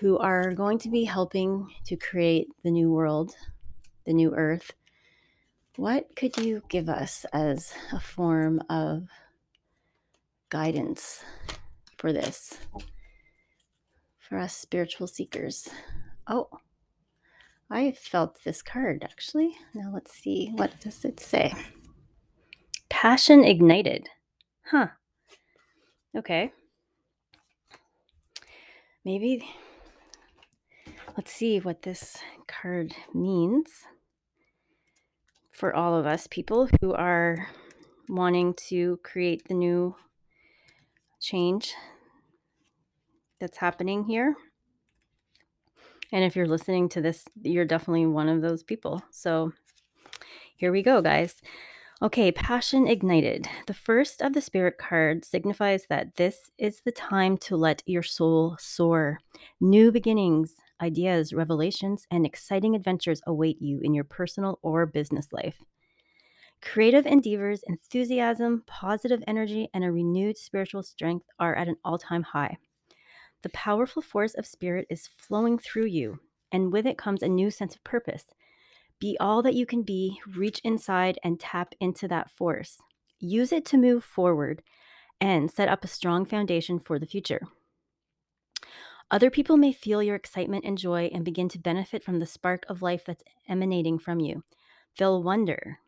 who 0.00 0.18
are 0.18 0.52
going 0.52 0.78
to 0.78 0.88
be 0.88 1.04
helping 1.04 1.68
to 1.84 1.96
create 1.96 2.48
the 2.62 2.70
new 2.70 2.90
world, 2.90 3.34
the 4.06 4.12
new 4.12 4.34
earth, 4.34 4.72
what 5.76 6.14
could 6.16 6.36
you 6.36 6.62
give 6.68 6.88
us 6.88 7.24
as 7.32 7.74
a 7.92 8.00
form 8.00 8.62
of 8.68 9.08
guidance 10.50 11.24
for 11.98 12.12
this? 12.12 12.58
For 14.18 14.38
us 14.38 14.56
spiritual 14.56 15.06
seekers. 15.06 15.68
Oh, 16.26 16.48
I 17.70 17.92
felt 17.92 18.44
this 18.44 18.62
card 18.62 19.02
actually. 19.02 19.56
Now 19.74 19.90
let's 19.92 20.12
see. 20.12 20.52
What 20.54 20.78
does 20.80 21.04
it 21.04 21.20
say? 21.20 21.54
Passion 22.88 23.44
ignited. 23.44 24.08
Huh. 24.64 24.88
Okay. 26.16 26.52
Maybe 29.04 29.48
let's 31.16 31.32
see 31.32 31.58
what 31.58 31.82
this 31.82 32.18
card 32.46 32.94
means 33.14 33.68
for 35.50 35.74
all 35.74 35.96
of 35.96 36.06
us 36.06 36.26
people 36.26 36.68
who 36.80 36.92
are 36.92 37.48
wanting 38.08 38.54
to 38.68 38.98
create 39.02 39.48
the 39.48 39.54
new 39.54 39.96
change 41.20 41.74
that's 43.40 43.58
happening 43.58 44.04
here. 44.04 44.36
And 46.12 46.24
if 46.24 46.36
you're 46.36 46.46
listening 46.46 46.88
to 46.90 47.00
this, 47.00 47.24
you're 47.42 47.64
definitely 47.64 48.06
one 48.06 48.28
of 48.28 48.42
those 48.42 48.62
people. 48.62 49.02
So 49.10 49.52
here 50.56 50.70
we 50.70 50.82
go, 50.82 51.00
guys. 51.00 51.40
Okay, 52.02 52.32
Passion 52.32 52.88
Ignited. 52.88 53.46
The 53.68 53.74
first 53.74 54.22
of 54.22 54.32
the 54.32 54.40
spirit 54.40 54.76
cards 54.76 55.28
signifies 55.28 55.86
that 55.88 56.16
this 56.16 56.50
is 56.58 56.80
the 56.84 56.90
time 56.90 57.38
to 57.38 57.56
let 57.56 57.84
your 57.86 58.02
soul 58.02 58.56
soar. 58.58 59.20
New 59.60 59.92
beginnings, 59.92 60.56
ideas, 60.80 61.32
revelations, 61.32 62.08
and 62.10 62.26
exciting 62.26 62.74
adventures 62.74 63.22
await 63.24 63.62
you 63.62 63.78
in 63.84 63.94
your 63.94 64.02
personal 64.02 64.58
or 64.62 64.84
business 64.84 65.32
life. 65.32 65.62
Creative 66.60 67.06
endeavors, 67.06 67.62
enthusiasm, 67.68 68.64
positive 68.66 69.22
energy, 69.28 69.68
and 69.72 69.84
a 69.84 69.92
renewed 69.92 70.36
spiritual 70.36 70.82
strength 70.82 71.26
are 71.38 71.54
at 71.54 71.68
an 71.68 71.76
all 71.84 71.98
time 71.98 72.24
high. 72.24 72.56
The 73.42 73.50
powerful 73.50 74.02
force 74.02 74.34
of 74.34 74.44
spirit 74.44 74.88
is 74.90 75.08
flowing 75.18 75.56
through 75.56 75.86
you, 75.86 76.18
and 76.50 76.72
with 76.72 76.84
it 76.84 76.98
comes 76.98 77.22
a 77.22 77.28
new 77.28 77.52
sense 77.52 77.76
of 77.76 77.84
purpose. 77.84 78.24
Be 79.02 79.16
all 79.18 79.42
that 79.42 79.54
you 79.54 79.66
can 79.66 79.82
be, 79.82 80.20
reach 80.32 80.60
inside 80.62 81.18
and 81.24 81.40
tap 81.40 81.74
into 81.80 82.06
that 82.06 82.30
force. 82.30 82.78
Use 83.18 83.50
it 83.50 83.64
to 83.64 83.76
move 83.76 84.04
forward 84.04 84.62
and 85.20 85.50
set 85.50 85.68
up 85.68 85.82
a 85.82 85.88
strong 85.88 86.24
foundation 86.24 86.78
for 86.78 87.00
the 87.00 87.06
future. 87.06 87.40
Other 89.10 89.28
people 89.28 89.56
may 89.56 89.72
feel 89.72 90.04
your 90.04 90.14
excitement 90.14 90.64
and 90.64 90.78
joy 90.78 91.10
and 91.12 91.24
begin 91.24 91.48
to 91.48 91.58
benefit 91.58 92.04
from 92.04 92.20
the 92.20 92.26
spark 92.26 92.64
of 92.68 92.80
life 92.80 93.04
that's 93.04 93.24
emanating 93.48 93.98
from 93.98 94.20
you. 94.20 94.44
They'll 94.96 95.20
wonder, 95.20 95.80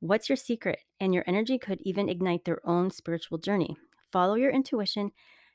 what's 0.00 0.28
your 0.28 0.34
secret? 0.34 0.80
And 0.98 1.14
your 1.14 1.22
energy 1.24 1.58
could 1.58 1.78
even 1.82 2.08
ignite 2.08 2.46
their 2.46 2.58
own 2.68 2.90
spiritual 2.90 3.38
journey. 3.38 3.76
Follow 4.10 4.34
your 4.34 4.50
intuition 4.50 5.12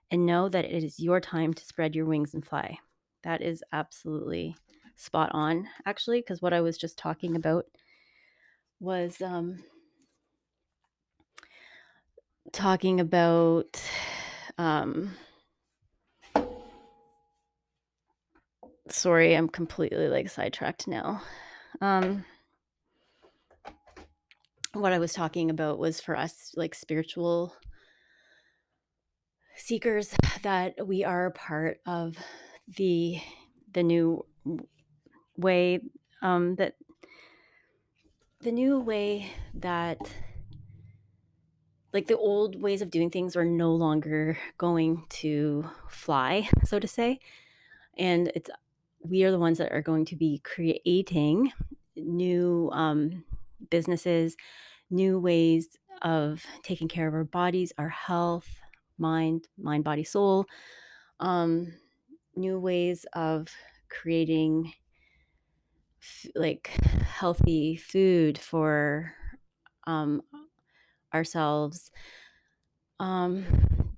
and 0.10 0.26
know 0.26 0.48
that 0.48 0.64
it 0.64 0.82
is 0.82 0.98
your 0.98 1.20
time 1.20 1.54
to 1.56 1.66
spread 1.66 1.94
your 1.94 2.06
wings 2.06 2.34
and 2.34 2.46
fly. 2.46 2.80
That 3.26 3.42
is 3.42 3.66
absolutely 3.74 4.56
spot 4.96 5.32
on, 5.34 5.68
actually, 5.86 6.20
because 6.20 6.42
what 6.42 6.54
I 6.54 6.62
was 6.62 6.78
just 6.78 6.98
talking 6.98 7.36
about 7.36 7.66
was 8.80 9.22
um, 9.22 9.64
talking 12.52 13.00
about 13.00 13.82
um, 14.58 15.16
sorry, 18.90 19.36
I'm 19.36 19.48
completely 19.48 20.08
like 20.08 20.30
sidetracked 20.30 20.88
now. 20.88 21.22
Um, 21.82 22.26
what 24.74 24.94
I 24.94 25.00
was 25.00 25.14
talking 25.14 25.50
about 25.50 25.80
was 25.80 26.00
for 26.00 26.16
us, 26.16 26.54
like 26.56 26.76
spiritual 26.76 27.56
seekers, 29.56 30.16
that 30.44 30.88
we 30.88 31.04
are 31.04 31.32
part 31.32 31.80
of 31.86 32.18
the 32.78 33.20
the 33.74 33.84
new 33.84 34.26
way 35.38 35.80
um, 36.22 36.56
that 36.56 36.76
the 38.42 38.52
new 38.52 38.80
way 38.80 39.32
that 39.54 40.00
like 41.94 42.08
the 42.08 42.18
old 42.18 42.62
ways 42.62 42.82
of 42.82 42.90
doing 42.90 43.10
things 43.10 43.36
are 43.36 43.46
no 43.46 43.74
longer 43.74 44.38
going 44.58 45.06
to 45.10 45.70
fly, 45.90 46.48
so 46.64 46.80
to 46.80 46.88
say, 46.88 47.20
and 47.98 48.32
it's 48.34 48.50
we 49.04 49.24
are 49.24 49.32
the 49.32 49.40
ones 49.40 49.58
that 49.58 49.72
are 49.72 49.82
going 49.82 50.06
to 50.06 50.16
be 50.16 50.42
creating 50.44 51.52
new 51.96 52.70
um, 52.72 53.24
businesses, 53.70 54.38
new 54.90 55.20
ways 55.20 55.78
of 56.02 56.44
taking 56.64 56.88
care 56.88 57.08
of 57.08 57.14
our 57.14 57.24
bodies, 57.24 57.74
our 57.78 57.90
health, 57.90 58.48
mind, 58.98 59.48
mind, 59.58 59.84
body, 59.84 60.04
soul, 60.04 60.46
um, 61.20 61.74
new 62.36 62.60
ways 62.60 63.06
of 63.14 63.48
creating 63.90 64.72
like 66.36 66.68
healthy 67.04 67.76
food 67.76 68.38
for 68.38 69.14
um, 69.88 70.22
ourselves. 71.14 71.92
Um, 73.00 73.46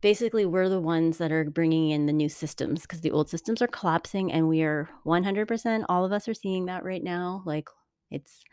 basically, 0.01 0.45
we're 0.45 0.69
the 0.69 0.79
ones 0.79 1.17
that 1.17 1.31
are 1.31 1.49
bringing 1.49 1.91
in 1.91 2.05
the 2.05 2.13
new 2.13 2.29
systems 2.29 2.83
because 2.83 3.01
the 3.01 3.11
old 3.11 3.29
systems 3.29 3.61
are 3.61 3.67
collapsing, 3.67 4.31
and 4.31 4.47
we 4.47 4.63
are 4.63 4.89
100%, 5.05 5.85
all 5.89 6.05
of 6.05 6.11
us 6.11 6.27
are 6.27 6.33
seeing 6.33 6.65
that 6.65 6.83
right 6.83 7.03
now. 7.03 7.43
Like, 7.45 7.67
it's, 8.11 8.43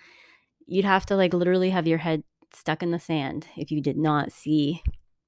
you'd 0.67 0.85
have 0.85 1.07
to 1.07 1.17
like 1.17 1.35
literally 1.35 1.71
have 1.71 1.87
your 1.87 1.99
head 1.99 2.25
stuck 2.55 2.83
in 2.83 2.91
the 2.91 2.99
sand 2.99 3.47
if 3.57 3.71
you 3.71 3.81
did 3.81 3.97
not 3.97 4.33
see, 4.33 4.83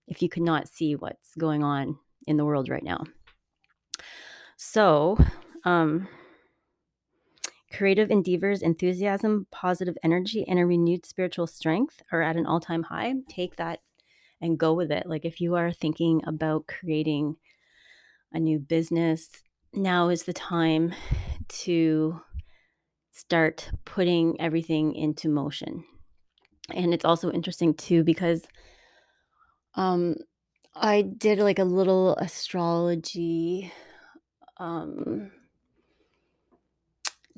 if 0.09 0.23
you 0.23 0.29
could 0.29 0.43
not 0.43 0.69
see 0.69 0.97
what's 0.97 1.35
going 1.37 1.63
on 1.63 1.99
in 2.27 2.37
the 2.37 2.45
world 2.45 2.69
right 2.69 2.85
now. 2.85 3.05
So, 4.57 5.19
um, 5.65 6.09
creative 7.73 8.11
endeavors, 8.11 8.63
enthusiasm, 8.63 9.47
positive 9.51 9.97
energy, 10.03 10.45
and 10.47 10.59
a 10.59 10.67
renewed 10.67 11.07
spiritual 11.07 11.47
strength 11.47 12.03
are 12.13 12.23
at 12.23 12.37
an 12.37 12.47
all 12.47 12.61
time 12.61 12.85
high. 12.85 13.15
Take 13.29 13.57
that 13.57 13.81
and 14.41 14.59
go 14.59 14.75
with 14.75 14.91
it. 14.91 15.07
Like, 15.07 15.25
if 15.25 15.41
you 15.41 15.55
are 15.55 15.73
thinking 15.73 16.23
about 16.27 16.67
creating 16.67 17.37
a 18.33 18.41
new 18.41 18.59
business, 18.59 19.29
now 19.73 20.09
is 20.09 20.25
the 20.25 20.33
time 20.33 20.95
to 21.49 22.21
start 23.11 23.71
putting 23.85 24.41
everything 24.41 24.95
into 24.95 25.29
motion. 25.29 25.85
And 26.75 26.95
it's 26.95 27.05
also 27.05 27.31
interesting 27.31 27.75
too 27.75 28.05
because 28.05 28.47
um 29.75 30.17
I 30.75 31.03
did 31.03 31.39
like 31.39 31.59
a 31.59 31.65
little 31.65 32.17
astrology 32.17 33.71
um 34.59 35.31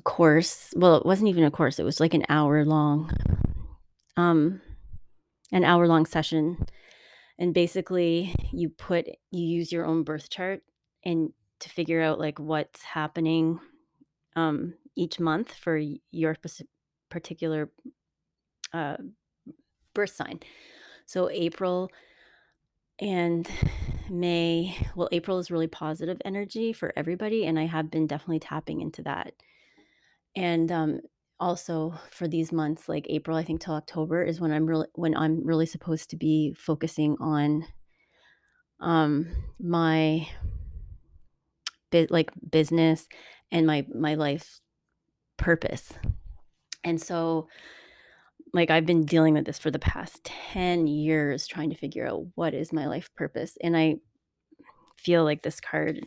course. 0.05 0.73
Well, 0.77 0.95
it 0.95 1.05
wasn't 1.05 1.27
even 1.27 1.43
a 1.43 1.51
course. 1.51 1.77
It 1.79 1.83
was 1.83 1.99
like 1.99 2.13
an 2.13 2.25
hour 2.29 2.63
long 2.63 3.11
um 4.17 4.61
an 5.51 5.63
hour 5.65 5.87
long 5.87 6.05
session 6.05 6.57
and 7.37 7.53
basically 7.53 8.33
you 8.53 8.69
put 8.69 9.05
you 9.31 9.45
use 9.45 9.71
your 9.71 9.85
own 9.85 10.03
birth 10.03 10.29
chart 10.29 10.61
and 11.03 11.33
to 11.59 11.69
figure 11.69 12.01
out 12.01 12.19
like 12.19 12.39
what's 12.39 12.81
happening 12.81 13.59
um 14.37 14.73
each 14.95 15.19
month 15.19 15.53
for 15.53 15.77
your 16.11 16.37
particular 17.09 17.69
uh 18.73 18.97
birth 19.93 20.15
sign. 20.15 20.39
So 21.05 21.29
April 21.29 21.91
and 22.99 23.49
May, 24.09 24.75
well, 24.95 25.09
April 25.11 25.39
is 25.39 25.51
really 25.51 25.67
positive 25.67 26.21
energy 26.23 26.71
for 26.71 26.93
everybody, 26.95 27.45
and 27.45 27.59
I 27.59 27.65
have 27.65 27.91
been 27.91 28.07
definitely 28.07 28.39
tapping 28.39 28.81
into 28.81 29.01
that. 29.03 29.33
And 30.35 30.71
um, 30.71 30.99
also 31.39 31.93
for 32.11 32.27
these 32.27 32.51
months, 32.51 32.89
like 32.89 33.05
April, 33.09 33.37
I 33.37 33.43
think 33.43 33.61
till 33.61 33.73
October 33.73 34.23
is 34.23 34.39
when 34.39 34.51
I'm 34.51 34.65
really 34.65 34.87
when 34.93 35.15
I'm 35.15 35.45
really 35.45 35.65
supposed 35.65 36.09
to 36.11 36.17
be 36.17 36.53
focusing 36.57 37.17
on 37.19 37.65
um 38.81 39.27
my 39.59 40.27
bit 41.91 42.11
like 42.11 42.31
business 42.49 43.07
and 43.51 43.65
my 43.65 43.85
my 43.93 44.15
life 44.15 44.59
purpose. 45.37 45.93
And 46.83 47.01
so 47.01 47.47
like 48.53 48.71
I've 48.71 48.85
been 48.85 49.05
dealing 49.05 49.33
with 49.33 49.45
this 49.45 49.59
for 49.59 49.69
the 49.69 49.79
past 49.79 50.23
10 50.23 50.87
years 50.87 51.45
trying 51.45 51.69
to 51.69 51.75
figure 51.75 52.07
out 52.07 52.25
what 52.35 52.53
is 52.53 52.71
my 52.71 52.87
life 52.87 53.09
purpose 53.15 53.57
and 53.61 53.75
I 53.75 53.97
feel 54.97 55.25
like 55.25 55.41
this 55.41 55.59
card 55.59 56.05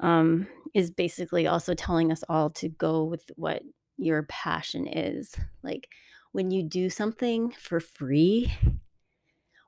um, 0.00 0.46
is 0.74 0.90
basically 0.90 1.46
also 1.46 1.74
telling 1.74 2.10
us 2.10 2.24
all 2.28 2.50
to 2.50 2.68
go 2.68 3.04
with 3.04 3.30
what 3.36 3.62
your 3.96 4.24
passion 4.24 4.86
is. 4.86 5.34
Like 5.62 5.88
when 6.32 6.50
you 6.50 6.62
do 6.62 6.90
something 6.90 7.52
for 7.52 7.80
free 7.80 8.52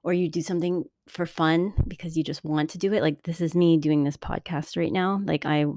or 0.02 0.12
you 0.12 0.28
do 0.28 0.42
something 0.42 0.84
for 1.08 1.26
fun 1.26 1.74
because 1.86 2.16
you 2.16 2.24
just 2.24 2.44
want 2.44 2.70
to 2.70 2.78
do 2.78 2.92
it, 2.92 3.02
like 3.02 3.22
this 3.22 3.40
is 3.40 3.54
me 3.54 3.76
doing 3.76 4.04
this 4.04 4.16
podcast 4.16 4.76
right 4.76 4.92
now. 4.92 5.20
Like 5.24 5.44
I've 5.44 5.74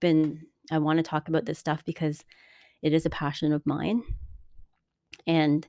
been, 0.00 0.46
I 0.70 0.78
want 0.78 0.98
to 0.98 1.02
talk 1.02 1.28
about 1.28 1.46
this 1.46 1.58
stuff 1.58 1.84
because 1.84 2.24
it 2.82 2.92
is 2.92 3.06
a 3.06 3.10
passion 3.10 3.52
of 3.52 3.66
mine 3.66 4.02
and 5.26 5.66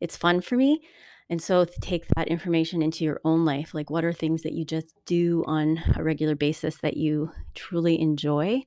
it's 0.00 0.16
fun 0.16 0.40
for 0.40 0.56
me. 0.56 0.82
And 1.30 1.40
so 1.40 1.64
take 1.80 2.08
that 2.16 2.26
information 2.26 2.82
into 2.82 3.04
your 3.04 3.20
own 3.24 3.44
life. 3.44 3.72
Like, 3.72 3.88
what 3.88 4.04
are 4.04 4.12
things 4.12 4.42
that 4.42 4.52
you 4.52 4.64
just 4.64 4.92
do 5.06 5.44
on 5.46 5.80
a 5.94 6.02
regular 6.02 6.34
basis 6.34 6.78
that 6.78 6.96
you 6.96 7.30
truly 7.54 8.00
enjoy? 8.00 8.64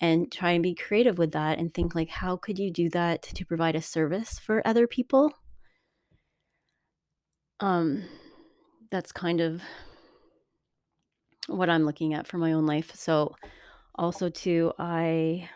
And 0.00 0.30
try 0.30 0.50
and 0.50 0.62
be 0.62 0.74
creative 0.74 1.16
with 1.16 1.32
that 1.32 1.58
and 1.58 1.72
think, 1.72 1.94
like, 1.94 2.10
how 2.10 2.36
could 2.36 2.58
you 2.58 2.70
do 2.70 2.90
that 2.90 3.22
to 3.22 3.46
provide 3.46 3.74
a 3.74 3.80
service 3.80 4.38
for 4.38 4.60
other 4.66 4.86
people? 4.86 5.32
Um, 7.60 8.04
that's 8.90 9.12
kind 9.12 9.40
of 9.40 9.62
what 11.46 11.70
I'm 11.70 11.86
looking 11.86 12.12
at 12.12 12.26
for 12.26 12.36
my 12.36 12.52
own 12.52 12.66
life. 12.66 12.90
So, 12.94 13.34
also, 13.94 14.28
too, 14.28 14.72
I 14.78 15.48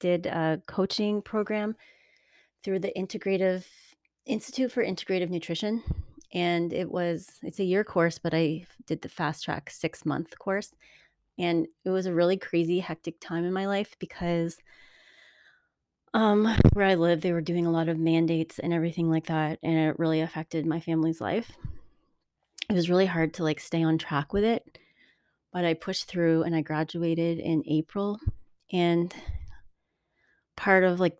did 0.00 0.26
a 0.26 0.60
coaching 0.66 1.22
program 1.22 1.76
through 2.62 2.80
the 2.80 2.92
Integrative 2.94 3.64
Institute 4.26 4.72
for 4.72 4.84
Integrative 4.84 5.30
Nutrition. 5.30 5.82
And 6.32 6.72
it 6.72 6.90
was, 6.90 7.28
it's 7.42 7.58
a 7.58 7.64
year 7.64 7.84
course, 7.84 8.18
but 8.18 8.32
I 8.32 8.66
did 8.86 9.02
the 9.02 9.08
fast 9.08 9.44
track 9.44 9.70
six 9.70 10.06
month 10.06 10.38
course. 10.38 10.74
And 11.38 11.66
it 11.84 11.90
was 11.90 12.06
a 12.06 12.14
really 12.14 12.36
crazy, 12.36 12.80
hectic 12.80 13.20
time 13.20 13.44
in 13.44 13.52
my 13.52 13.66
life 13.66 13.96
because 13.98 14.58
um, 16.14 16.44
where 16.72 16.86
I 16.86 16.94
live, 16.94 17.20
they 17.20 17.32
were 17.32 17.40
doing 17.40 17.66
a 17.66 17.70
lot 17.70 17.88
of 17.88 17.98
mandates 17.98 18.58
and 18.58 18.72
everything 18.72 19.10
like 19.10 19.26
that. 19.26 19.58
And 19.62 19.76
it 19.76 19.98
really 19.98 20.20
affected 20.20 20.66
my 20.66 20.80
family's 20.80 21.20
life. 21.20 21.52
It 22.70 22.74
was 22.74 22.90
really 22.90 23.06
hard 23.06 23.34
to 23.34 23.44
like 23.44 23.60
stay 23.60 23.82
on 23.82 23.98
track 23.98 24.32
with 24.32 24.44
it. 24.44 24.78
But 25.52 25.64
I 25.64 25.74
pushed 25.74 26.08
through 26.08 26.44
and 26.44 26.54
I 26.54 26.62
graduated 26.62 27.38
in 27.38 27.62
April. 27.66 28.18
And 28.72 29.14
part 30.56 30.84
of 30.84 31.00
like 31.00 31.16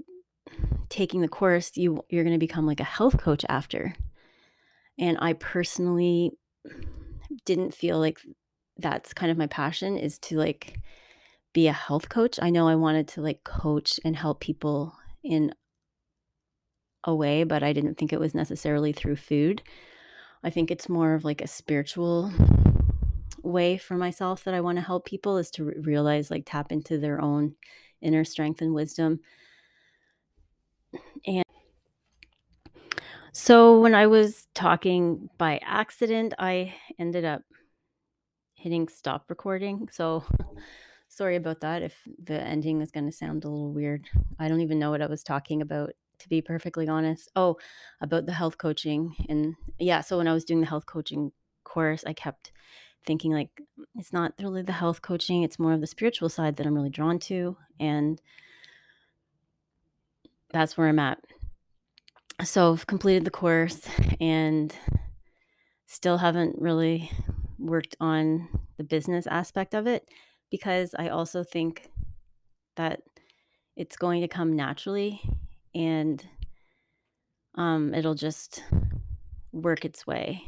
taking 0.93 1.23
the 1.23 1.29
course, 1.29 1.73
you 1.77 2.05
you're 2.11 2.23
going 2.23 2.35
to 2.35 2.47
become 2.47 2.67
like 2.67 2.81
a 2.81 2.85
health 2.85 3.19
coach 3.19 3.45
after. 3.49 3.95
And 4.99 5.17
I 5.21 5.33
personally 5.33 6.33
didn't 7.47 7.75
feel 7.75 7.99
like 7.99 8.19
that's 8.77 9.15
kind 9.15 9.33
of 9.33 9.39
my 9.39 9.47
passion 9.47 9.97
is 9.97 10.19
to 10.19 10.37
like 10.37 10.79
be 11.55 11.67
a 11.67 11.73
health 11.73 12.11
coach. 12.11 12.39
I 12.43 12.51
know 12.51 12.69
I 12.69 12.75
wanted 12.75 13.09
to 13.09 13.23
like 13.23 13.43
coach 13.43 13.99
and 14.05 14.15
help 14.15 14.41
people 14.41 14.95
in 15.25 15.55
a 17.05 17.15
way, 17.15 17.45
but 17.45 17.63
I 17.63 17.73
didn't 17.73 17.97
think 17.97 18.13
it 18.13 18.21
was 18.21 18.35
necessarily 18.35 18.93
through 18.93 19.17
food. 19.17 19.63
I 20.45 20.51
think 20.51 20.71
it's 20.71 20.89
more 20.91 21.15
of 21.15 21.25
like 21.25 21.41
a 21.41 21.49
spiritual 21.49 22.31
way 23.43 23.79
for 23.79 23.97
myself 23.97 24.45
that 24.45 24.55
I 24.55 24.61
wanna 24.61 24.83
help 24.83 25.07
people 25.07 25.39
is 25.39 25.51
to 25.53 25.65
realize, 25.65 26.31
like, 26.31 26.45
tap 26.47 26.71
into 26.71 26.99
their 26.99 27.21
own 27.21 27.55
inner 28.01 28.25
strength 28.25 28.61
and 28.61 28.75
wisdom. 28.75 29.21
And 31.27 31.45
so 33.33 33.81
when 33.81 33.95
I 33.95 34.07
was 34.07 34.47
talking 34.55 35.31
by 35.39 35.59
accident, 35.65 36.35
I 36.39 36.75
ended 36.99 37.25
up 37.25 37.43
hitting 38.55 38.89
stop 38.89 39.25
recording. 39.29 39.89
So 39.91 40.25
sorry 41.09 41.37
about 41.37 41.61
that 41.61 41.83
if 41.83 41.97
the 42.23 42.41
ending 42.41 42.81
is 42.81 42.91
gonna 42.91 43.13
sound 43.13 43.45
a 43.45 43.49
little 43.49 43.73
weird. 43.73 44.09
I 44.39 44.49
don't 44.49 44.61
even 44.61 44.79
know 44.79 44.91
what 44.91 45.03
I 45.03 45.07
was 45.07 45.23
talking 45.23 45.61
about, 45.61 45.91
to 46.21 46.29
be 46.29 46.41
perfectly 46.41 46.89
honest. 46.89 47.31
Oh, 47.35 47.57
about 48.01 48.27
the 48.27 48.33
health 48.33 48.59
coaching, 48.59 49.15
and 49.29 49.55
yeah, 49.79 50.01
so 50.01 50.19
when 50.19 50.29
I 50.29 50.33
was 50.33 50.45
doing 50.45 50.61
the 50.61 50.67
health 50.67 50.87
coaching 50.87 51.33
course, 51.65 52.05
I 52.07 52.13
kept 52.13 52.53
thinking, 53.05 53.33
like, 53.33 53.51
it's 53.97 54.13
not 54.13 54.35
really 54.41 54.63
the 54.63 54.73
health 54.73 55.03
coaching, 55.03 55.43
it's 55.43 55.59
more 55.59 55.73
of 55.73 55.81
the 55.81 55.87
spiritual 55.87 56.29
side 56.29 56.57
that 56.57 56.67
I'm 56.67 56.75
really 56.75 56.91
drawn 56.91 57.19
to, 57.21 57.57
and 57.81 58.21
that's 60.53 60.77
where 60.77 60.89
I'm 60.89 60.99
at. 60.99 61.19
So 62.45 62.73
I've 62.73 62.87
completed 62.87 63.25
the 63.25 63.31
course 63.31 63.87
and 64.21 64.75
still 65.87 66.19
haven't 66.19 66.57
really 66.59 67.11
worked 67.59 67.97
on 68.01 68.49
the 68.79 68.85
business 68.85 69.27
aspect 69.27 69.75
of 69.75 69.87
it 69.87 70.09
because 70.51 70.95
I 70.99 71.09
also 71.09 71.45
think 71.45 71.91
that 72.77 73.03
it's 73.77 73.97
going 73.97 74.23
to 74.23 74.29
come 74.29 74.57
naturally 74.57 75.21
and 75.75 76.25
um, 77.55 77.95
it'll 77.95 78.15
just 78.15 78.63
work 79.53 79.85
its 79.85 80.07
way. 80.07 80.43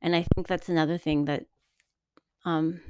And 0.00 0.16
I 0.16 0.24
think 0.34 0.48
that's 0.48 0.68
another 0.68 0.98
thing 0.98 1.26
that 1.26 1.44
um, 2.44 2.80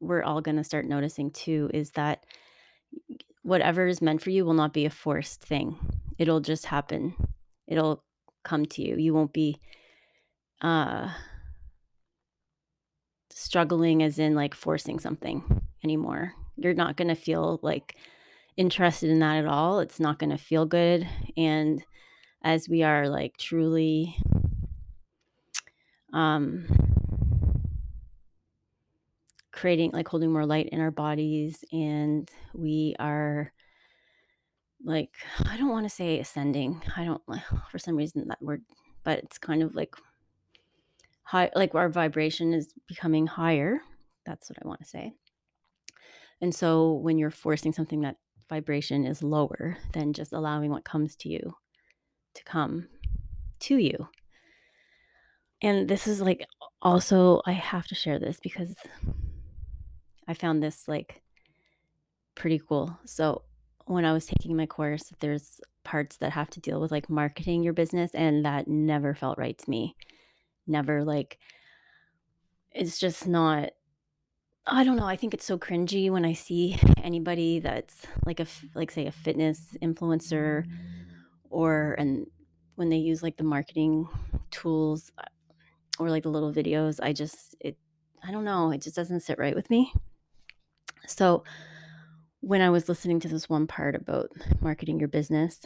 we're 0.00 0.22
all 0.22 0.40
going 0.40 0.56
to 0.56 0.64
start 0.64 0.86
noticing 0.86 1.30
too 1.30 1.70
is 1.74 1.90
that 1.92 2.24
whatever 3.48 3.86
is 3.86 4.02
meant 4.02 4.20
for 4.20 4.30
you 4.30 4.44
will 4.44 4.54
not 4.54 4.74
be 4.74 4.84
a 4.84 4.90
forced 4.90 5.40
thing. 5.40 5.78
It'll 6.18 6.40
just 6.40 6.66
happen. 6.66 7.14
It'll 7.66 8.04
come 8.44 8.66
to 8.66 8.82
you. 8.82 8.96
You 8.96 9.14
won't 9.14 9.32
be 9.32 9.58
uh 10.60 11.08
struggling 13.30 14.02
as 14.02 14.18
in 14.18 14.34
like 14.34 14.54
forcing 14.54 14.98
something 14.98 15.62
anymore. 15.82 16.34
You're 16.56 16.74
not 16.74 16.96
going 16.96 17.08
to 17.08 17.14
feel 17.14 17.60
like 17.62 17.96
interested 18.56 19.08
in 19.08 19.20
that 19.20 19.38
at 19.38 19.46
all. 19.46 19.78
It's 19.78 20.00
not 20.00 20.18
going 20.18 20.30
to 20.30 20.38
feel 20.38 20.66
good 20.66 21.08
and 21.36 21.82
as 22.42 22.68
we 22.68 22.82
are 22.82 23.08
like 23.08 23.36
truly 23.36 24.16
um 26.12 26.87
creating 29.58 29.90
like 29.92 30.06
holding 30.06 30.32
more 30.32 30.46
light 30.46 30.68
in 30.68 30.80
our 30.80 30.92
bodies 30.92 31.64
and 31.72 32.30
we 32.54 32.94
are 33.00 33.52
like 34.84 35.10
I 35.46 35.56
don't 35.56 35.70
want 35.70 35.84
to 35.84 35.94
say 35.94 36.20
ascending. 36.20 36.80
I 36.96 37.04
don't 37.04 37.22
for 37.70 37.78
some 37.78 37.96
reason 37.96 38.26
that 38.28 38.40
word, 38.40 38.62
but 39.02 39.18
it's 39.18 39.38
kind 39.38 39.62
of 39.62 39.74
like 39.74 39.96
high 41.22 41.50
like 41.56 41.74
our 41.74 41.88
vibration 41.88 42.54
is 42.54 42.72
becoming 42.86 43.26
higher. 43.26 43.80
That's 44.24 44.48
what 44.48 44.58
I 44.62 44.68
want 44.68 44.80
to 44.80 44.88
say. 44.88 45.12
And 46.40 46.54
so 46.54 46.92
when 46.92 47.18
you're 47.18 47.32
forcing 47.32 47.72
something 47.72 48.02
that 48.02 48.16
vibration 48.48 49.04
is 49.06 49.24
lower 49.24 49.76
than 49.92 50.12
just 50.12 50.32
allowing 50.32 50.70
what 50.70 50.84
comes 50.84 51.16
to 51.16 51.28
you 51.28 51.54
to 52.34 52.44
come 52.44 52.86
to 53.60 53.76
you. 53.76 54.08
And 55.60 55.88
this 55.88 56.06
is 56.06 56.20
like 56.20 56.46
also 56.80 57.42
I 57.44 57.52
have 57.52 57.88
to 57.88 57.96
share 57.96 58.20
this 58.20 58.38
because 58.40 58.76
I 60.28 60.34
found 60.34 60.62
this 60.62 60.86
like 60.86 61.22
pretty 62.36 62.60
cool. 62.68 62.98
So 63.06 63.42
when 63.86 64.04
I 64.04 64.12
was 64.12 64.26
taking 64.26 64.56
my 64.56 64.66
course, 64.66 65.12
there's 65.20 65.60
parts 65.82 66.18
that 66.18 66.32
have 66.32 66.50
to 66.50 66.60
deal 66.60 66.80
with 66.80 66.92
like 66.92 67.08
marketing 67.10 67.62
your 67.64 67.72
business, 67.72 68.14
and 68.14 68.44
that 68.44 68.68
never 68.68 69.14
felt 69.14 69.38
right 69.38 69.58
to 69.58 69.70
me. 69.70 69.96
Never 70.66 71.02
like 71.02 71.38
it's 72.72 72.98
just 72.98 73.26
not 73.26 73.70
I 74.66 74.84
don't 74.84 74.96
know, 74.96 75.06
I 75.06 75.16
think 75.16 75.32
it's 75.32 75.46
so 75.46 75.56
cringy 75.58 76.10
when 76.10 76.26
I 76.26 76.34
see 76.34 76.78
anybody 77.02 77.58
that's 77.58 78.06
like 78.26 78.38
a 78.38 78.46
like, 78.74 78.90
say, 78.90 79.06
a 79.06 79.12
fitness 79.12 79.76
influencer 79.82 80.64
or 81.50 81.94
and 81.98 82.26
when 82.74 82.90
they 82.90 82.98
use, 82.98 83.24
like, 83.24 83.36
the 83.36 83.42
marketing 83.44 84.06
tools, 84.52 85.10
uh, 85.18 85.22
or, 85.98 86.10
like, 86.10 86.22
the 86.22 86.28
little 86.28 86.52
videos, 86.52 87.00
I 87.02 87.12
just 87.12 87.56
it 87.60 87.76
I 88.22 88.30
don't 88.30 88.44
know, 88.44 88.70
it 88.70 88.82
just 88.82 88.94
doesn't 88.96 89.20
sit 89.20 89.38
right 89.38 89.54
with 89.56 89.70
me. 89.70 89.92
So, 91.08 91.42
when 92.40 92.60
I 92.60 92.70
was 92.70 92.88
listening 92.88 93.18
to 93.20 93.28
this 93.28 93.48
one 93.48 93.66
part 93.66 93.94
about 93.96 94.30
marketing 94.60 95.00
your 95.00 95.08
business, 95.08 95.60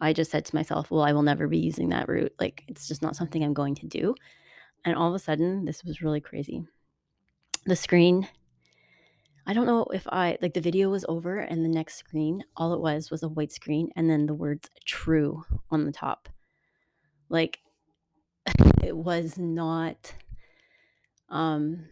I 0.00 0.12
just 0.12 0.30
said 0.30 0.44
to 0.46 0.54
myself, 0.54 0.90
"Well, 0.90 1.02
I 1.02 1.12
will 1.12 1.22
never 1.22 1.48
be 1.48 1.58
using 1.58 1.88
that 1.90 2.08
route, 2.08 2.34
like, 2.40 2.64
it's 2.68 2.86
just 2.88 3.02
not 3.02 3.16
something 3.16 3.42
I'm 3.42 3.54
going 3.54 3.74
to 3.76 3.86
do." 3.86 4.14
And 4.84 4.96
all 4.96 5.08
of 5.08 5.14
a 5.14 5.18
sudden, 5.18 5.64
this 5.66 5.84
was 5.84 6.02
really 6.02 6.20
crazy. 6.20 6.66
The 7.66 7.76
screen 7.76 8.28
I 9.46 9.52
don't 9.54 9.66
know 9.66 9.84
if 9.92 10.06
I 10.08 10.38
like, 10.42 10.54
the 10.54 10.60
video 10.60 10.90
was 10.90 11.04
over 11.08 11.38
and 11.38 11.64
the 11.64 11.68
next 11.68 11.96
screen, 11.96 12.44
all 12.56 12.72
it 12.74 12.80
was 12.80 13.10
was 13.10 13.22
a 13.22 13.28
white 13.28 13.52
screen 13.52 13.90
and 13.96 14.08
then 14.10 14.26
the 14.26 14.34
words 14.34 14.68
"true" 14.84 15.44
on 15.70 15.84
the 15.86 15.92
top. 15.92 16.28
Like, 17.28 17.60
it 18.82 18.96
was 18.96 19.38
not 19.38 20.14
um 21.28 21.86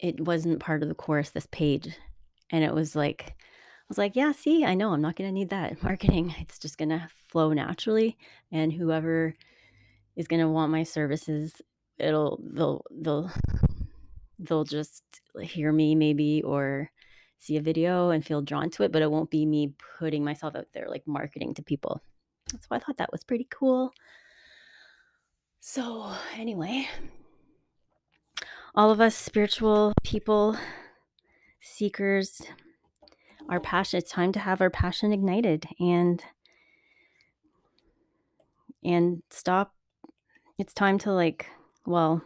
it 0.00 0.20
wasn't 0.20 0.60
part 0.60 0.82
of 0.82 0.88
the 0.88 0.94
course, 0.94 1.30
this 1.30 1.46
page, 1.50 1.88
and 2.50 2.64
it 2.64 2.74
was 2.74 2.94
like 2.96 3.34
I 3.38 3.84
was 3.88 3.98
like, 3.98 4.16
"Yeah, 4.16 4.32
see, 4.32 4.64
I 4.64 4.74
know 4.74 4.92
I'm 4.92 5.00
not 5.00 5.16
gonna 5.16 5.32
need 5.32 5.50
that 5.50 5.82
marketing. 5.82 6.34
It's 6.38 6.58
just 6.58 6.78
gonna 6.78 7.08
flow 7.28 7.52
naturally, 7.52 8.16
and 8.52 8.72
whoever 8.72 9.34
is 10.16 10.28
gonna 10.28 10.50
want 10.50 10.72
my 10.72 10.82
services, 10.82 11.60
it'll 11.98 12.40
they'll 12.42 12.84
they'll 12.90 13.30
they'll 14.38 14.64
just 14.64 15.02
hear 15.40 15.72
me 15.72 15.94
maybe 15.94 16.42
or 16.42 16.90
see 17.38 17.56
a 17.56 17.62
video 17.62 18.10
and 18.10 18.24
feel 18.24 18.42
drawn 18.42 18.70
to 18.70 18.82
it, 18.82 18.92
but 18.92 19.02
it 19.02 19.10
won't 19.10 19.30
be 19.30 19.46
me 19.46 19.74
putting 19.98 20.24
myself 20.24 20.56
out 20.56 20.66
there, 20.74 20.88
like, 20.88 21.06
marketing 21.06 21.54
to 21.54 21.62
people." 21.62 22.00
So 22.50 22.68
I 22.70 22.78
thought 22.78 22.96
that 22.98 23.12
was 23.12 23.24
pretty 23.24 23.46
cool. 23.50 23.92
So, 25.60 26.12
anyway 26.36 26.86
all 28.76 28.90
of 28.90 29.00
us 29.00 29.14
spiritual 29.16 29.92
people, 30.04 30.56
seekers, 31.60 32.42
our 33.48 33.60
passion 33.60 33.98
it's 33.98 34.10
time 34.10 34.32
to 34.32 34.40
have 34.40 34.60
our 34.60 34.70
passion 34.70 35.12
ignited 35.12 35.66
and 35.78 36.24
and 38.84 39.22
stop 39.30 39.72
it's 40.58 40.74
time 40.74 40.98
to, 40.98 41.12
like 41.12 41.46
well 41.86 42.22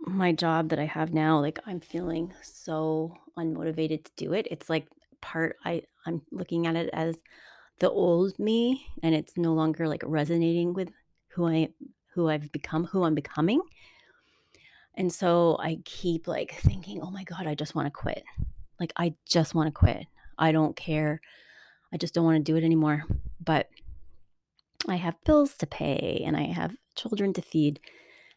my 0.00 0.32
job 0.32 0.70
that 0.70 0.78
I 0.78 0.86
have 0.86 1.12
now, 1.12 1.40
like, 1.40 1.58
I'm 1.66 1.78
feeling 1.78 2.32
so 2.42 3.14
unmotivated 3.38 4.04
to 4.04 4.10
do 4.16 4.32
it. 4.32 4.48
It's 4.50 4.68
like 4.70 4.86
part 5.20 5.56
I 5.64 5.82
I'm 6.06 6.22
looking 6.32 6.66
at 6.66 6.74
it 6.74 6.90
as 6.92 7.16
the 7.78 7.90
old 7.90 8.38
me, 8.38 8.86
and 9.02 9.14
it's 9.14 9.36
no 9.36 9.52
longer, 9.52 9.86
like, 9.86 10.02
resonating 10.04 10.72
with 10.74 10.90
who 11.28 11.46
I 11.46 11.68
who 12.14 12.28
I've 12.28 12.50
become, 12.50 12.86
who 12.86 13.04
I'm 13.04 13.14
becoming. 13.14 13.60
And 14.94 15.12
so 15.12 15.56
I 15.60 15.80
keep, 15.84 16.26
like, 16.26 16.52
thinking, 16.52 17.00
"Oh 17.02 17.10
my 17.10 17.24
god, 17.24 17.46
I 17.46 17.54
just 17.54 17.74
wanna 17.74 17.90
quit." 17.90 18.24
Like, 18.78 18.92
I 18.96 19.14
just 19.26 19.54
wanna 19.54 19.72
quit. 19.72 20.06
I 20.38 20.52
don't 20.52 20.76
care. 20.76 21.20
I 21.92 21.96
just 21.96 22.14
don't 22.14 22.24
wanna 22.24 22.40
do 22.40 22.56
it 22.56 22.64
anymore. 22.64 23.04
But 23.40 23.68
I 24.88 24.96
have 24.96 25.22
bills 25.24 25.56
to 25.58 25.66
pay, 25.66 26.22
and 26.26 26.36
I 26.36 26.44
have 26.44 26.76
children 26.96 27.32
to 27.34 27.42
feed, 27.42 27.80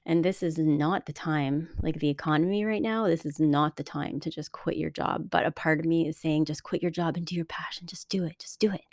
and 0.05 0.23
this 0.23 0.43
is 0.43 0.57
not 0.57 1.05
the 1.05 1.13
time 1.13 1.69
like, 1.81 1.99
the 1.99 2.09
economy 2.09 2.65
right 2.65 2.81
now, 2.81 3.07
this 3.07 3.25
is 3.25 3.39
not 3.39 3.77
the 3.77 3.83
time 3.83 4.19
to 4.21 4.29
just 4.29 4.51
quit 4.51 4.77
your 4.77 4.89
job, 4.89 5.29
but 5.29 5.45
a 5.45 5.51
part 5.51 5.79
of 5.79 5.85
me 5.85 6.07
is 6.07 6.17
saying, 6.17 6.45
"Just 6.45 6.63
quit 6.63 6.81
your 6.81 6.91
job 6.91 7.15
and 7.17 7.25
do 7.25 7.35
your 7.35 7.45
passion. 7.45 7.87
Just 7.87 8.09
do 8.09 8.25
it. 8.25 8.39
Just 8.39 8.59
do 8.59 8.71
it." 8.73 8.83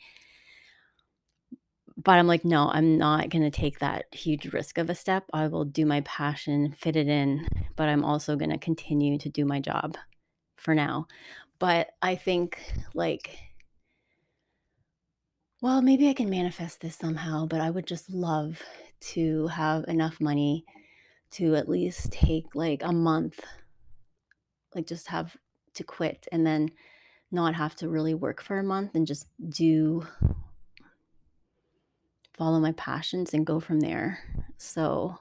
But 2.02 2.18
I'm 2.18 2.26
like, 2.26 2.44
"No, 2.44 2.68
I'm 2.70 2.98
not 2.98 3.28
gonna 3.30 3.50
take 3.50 3.78
that 3.80 4.06
huge 4.14 4.46
risk 4.52 4.78
of 4.78 4.90
a 4.90 4.94
step. 4.94 5.24
I 5.32 5.48
will 5.48 5.64
do 5.64 5.84
my 5.86 6.00
passion, 6.02 6.72
fit 6.72 6.96
it 6.96 7.08
in, 7.08 7.46
but 7.76 7.88
I'm 7.88 8.04
also 8.04 8.36
gonna 8.36 8.58
continue 8.58 9.18
to 9.18 9.28
do 9.28 9.44
my 9.44 9.60
job 9.60 9.96
for 10.56 10.74
now." 10.74 11.06
But 11.58 11.90
I 12.02 12.16
think, 12.16 12.58
like 12.94 13.38
well, 15.62 15.82
maybe 15.82 16.08
I 16.08 16.14
can 16.14 16.30
manifest 16.30 16.80
this 16.80 16.96
somehow, 16.96 17.46
but 17.46 17.60
I 17.60 17.70
would 17.70 17.86
just 17.86 18.08
love 18.10 18.62
to 19.12 19.46
have 19.48 19.84
enough 19.88 20.20
money 20.20 20.64
to 21.32 21.54
at 21.54 21.68
least 21.68 22.12
take, 22.12 22.54
like, 22.54 22.82
a 22.82 22.92
month 22.92 23.40
like, 24.74 24.86
just 24.86 25.08
have 25.08 25.36
to 25.74 25.84
quit 25.84 26.26
and 26.32 26.46
then 26.46 26.70
not 27.32 27.54
have 27.54 27.74
to 27.76 27.88
really 27.88 28.14
work 28.14 28.42
for 28.42 28.58
a 28.58 28.64
month 28.64 28.94
and 28.94 29.06
just 29.06 29.26
do 29.48 30.06
follow 32.40 32.58
my 32.58 32.72
passions 32.72 33.34
and 33.34 33.44
go 33.44 33.60
from 33.60 33.80
there. 33.80 34.18
So, 34.56 35.18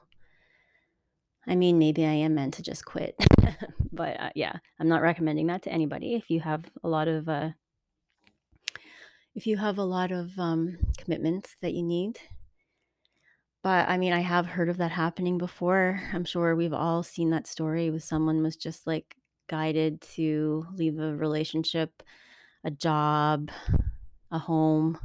I 1.45 1.53
mean, 1.53 1.77
maybe 1.77 2.05
I 2.05 2.13
am 2.13 2.33
meant 2.33 2.53
to 2.53 2.63
just 2.63 2.85
quit. 2.85 3.13
but 3.91 4.17
uh, 4.17 4.29
yeah, 4.35 4.53
I'm 4.79 4.87
not 4.87 5.01
recommending 5.01 5.47
that 5.47 5.63
to 5.63 5.69
anybody. 5.69 6.15
If 6.15 6.31
you 6.31 6.39
have 6.39 6.63
a 6.81 6.87
lot 6.87 7.09
of 7.09 7.27
uh, 7.27 7.49
if 9.35 9.45
you 9.45 9.57
have 9.57 9.77
a 9.77 9.83
lot 9.83 10.13
of 10.13 10.39
um, 10.39 10.77
commitments 10.97 11.57
that 11.61 11.73
you 11.73 11.83
need. 11.83 12.17
But 13.63 13.89
I 13.89 13.97
mean, 13.97 14.13
I 14.13 14.21
have 14.21 14.45
heard 14.45 14.69
of 14.69 14.77
that 14.77 14.91
happening 14.91 15.37
before. 15.37 16.01
I'm 16.13 16.23
sure 16.23 16.55
we've 16.55 16.73
all 16.73 17.03
seen 17.03 17.31
that 17.31 17.47
story 17.47 17.89
with 17.89 18.05
someone 18.05 18.41
was 18.41 18.55
just 18.55 18.87
like 18.87 19.17
guided 19.49 19.99
to 20.15 20.65
leave 20.73 20.97
a 20.97 21.17
relationship, 21.17 22.01
a 22.63 22.71
job, 22.71 23.51
a 24.31 24.39
home, 24.39 24.97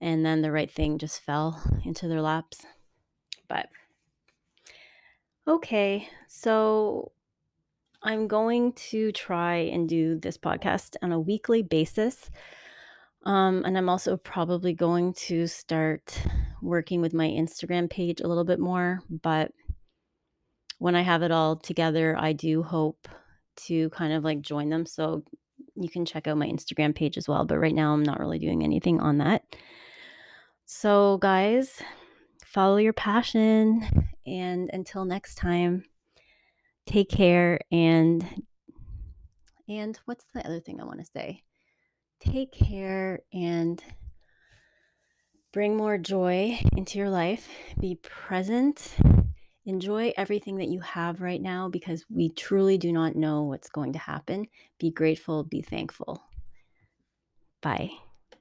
and 0.00 0.24
then 0.24 0.42
the 0.42 0.52
right 0.52 0.70
thing 0.70 0.98
just 0.98 1.20
fell 1.20 1.62
into 1.84 2.08
their 2.08 2.22
laps. 2.22 2.66
But 3.48 3.68
okay, 5.46 6.08
so 6.28 7.12
I'm 8.02 8.28
going 8.28 8.72
to 8.90 9.12
try 9.12 9.56
and 9.56 9.88
do 9.88 10.18
this 10.18 10.36
podcast 10.36 10.96
on 11.02 11.12
a 11.12 11.20
weekly 11.20 11.62
basis. 11.62 12.30
Um, 13.24 13.62
and 13.64 13.78
I'm 13.78 13.88
also 13.88 14.18
probably 14.18 14.74
going 14.74 15.14
to 15.14 15.46
start 15.46 16.20
working 16.60 17.00
with 17.00 17.14
my 17.14 17.26
Instagram 17.26 17.88
page 17.88 18.20
a 18.20 18.28
little 18.28 18.44
bit 18.44 18.60
more. 18.60 19.00
But 19.08 19.52
when 20.78 20.94
I 20.94 21.00
have 21.00 21.22
it 21.22 21.30
all 21.30 21.56
together, 21.56 22.14
I 22.18 22.34
do 22.34 22.62
hope 22.62 23.08
to 23.66 23.88
kind 23.90 24.12
of 24.12 24.24
like 24.24 24.42
join 24.42 24.68
them. 24.68 24.84
So 24.84 25.24
you 25.74 25.88
can 25.88 26.04
check 26.04 26.26
out 26.26 26.36
my 26.36 26.46
Instagram 26.46 26.94
page 26.94 27.16
as 27.16 27.26
well. 27.26 27.46
But 27.46 27.58
right 27.58 27.74
now, 27.74 27.94
I'm 27.94 28.02
not 28.02 28.20
really 28.20 28.38
doing 28.38 28.62
anything 28.62 29.00
on 29.00 29.18
that. 29.18 29.42
So, 30.66 31.18
guys, 31.18 31.82
follow 32.44 32.78
your 32.78 32.92
passion. 32.92 34.08
And 34.26 34.70
until 34.72 35.04
next 35.04 35.34
time, 35.34 35.84
take 36.86 37.10
care 37.10 37.60
and 37.70 38.44
and 39.68 39.98
what's 40.04 40.26
the 40.34 40.44
other 40.46 40.60
thing 40.60 40.80
I 40.80 40.84
want 40.84 41.00
to 41.00 41.06
say? 41.06 41.42
Take 42.20 42.52
care 42.52 43.20
and 43.32 43.82
bring 45.52 45.76
more 45.76 45.98
joy 45.98 46.58
into 46.76 46.98
your 46.98 47.10
life. 47.10 47.48
Be 47.80 47.96
present. 47.96 48.94
Enjoy 49.66 50.12
everything 50.16 50.56
that 50.58 50.68
you 50.68 50.80
have 50.80 51.22
right 51.22 51.40
now 51.40 51.68
because 51.68 52.04
we 52.10 52.30
truly 52.30 52.76
do 52.76 52.92
not 52.92 53.16
know 53.16 53.44
what's 53.44 53.70
going 53.70 53.94
to 53.94 53.98
happen. 53.98 54.46
Be 54.78 54.90
grateful, 54.90 55.44
be 55.44 55.62
thankful. 55.62 56.22
Bye. 57.62 57.90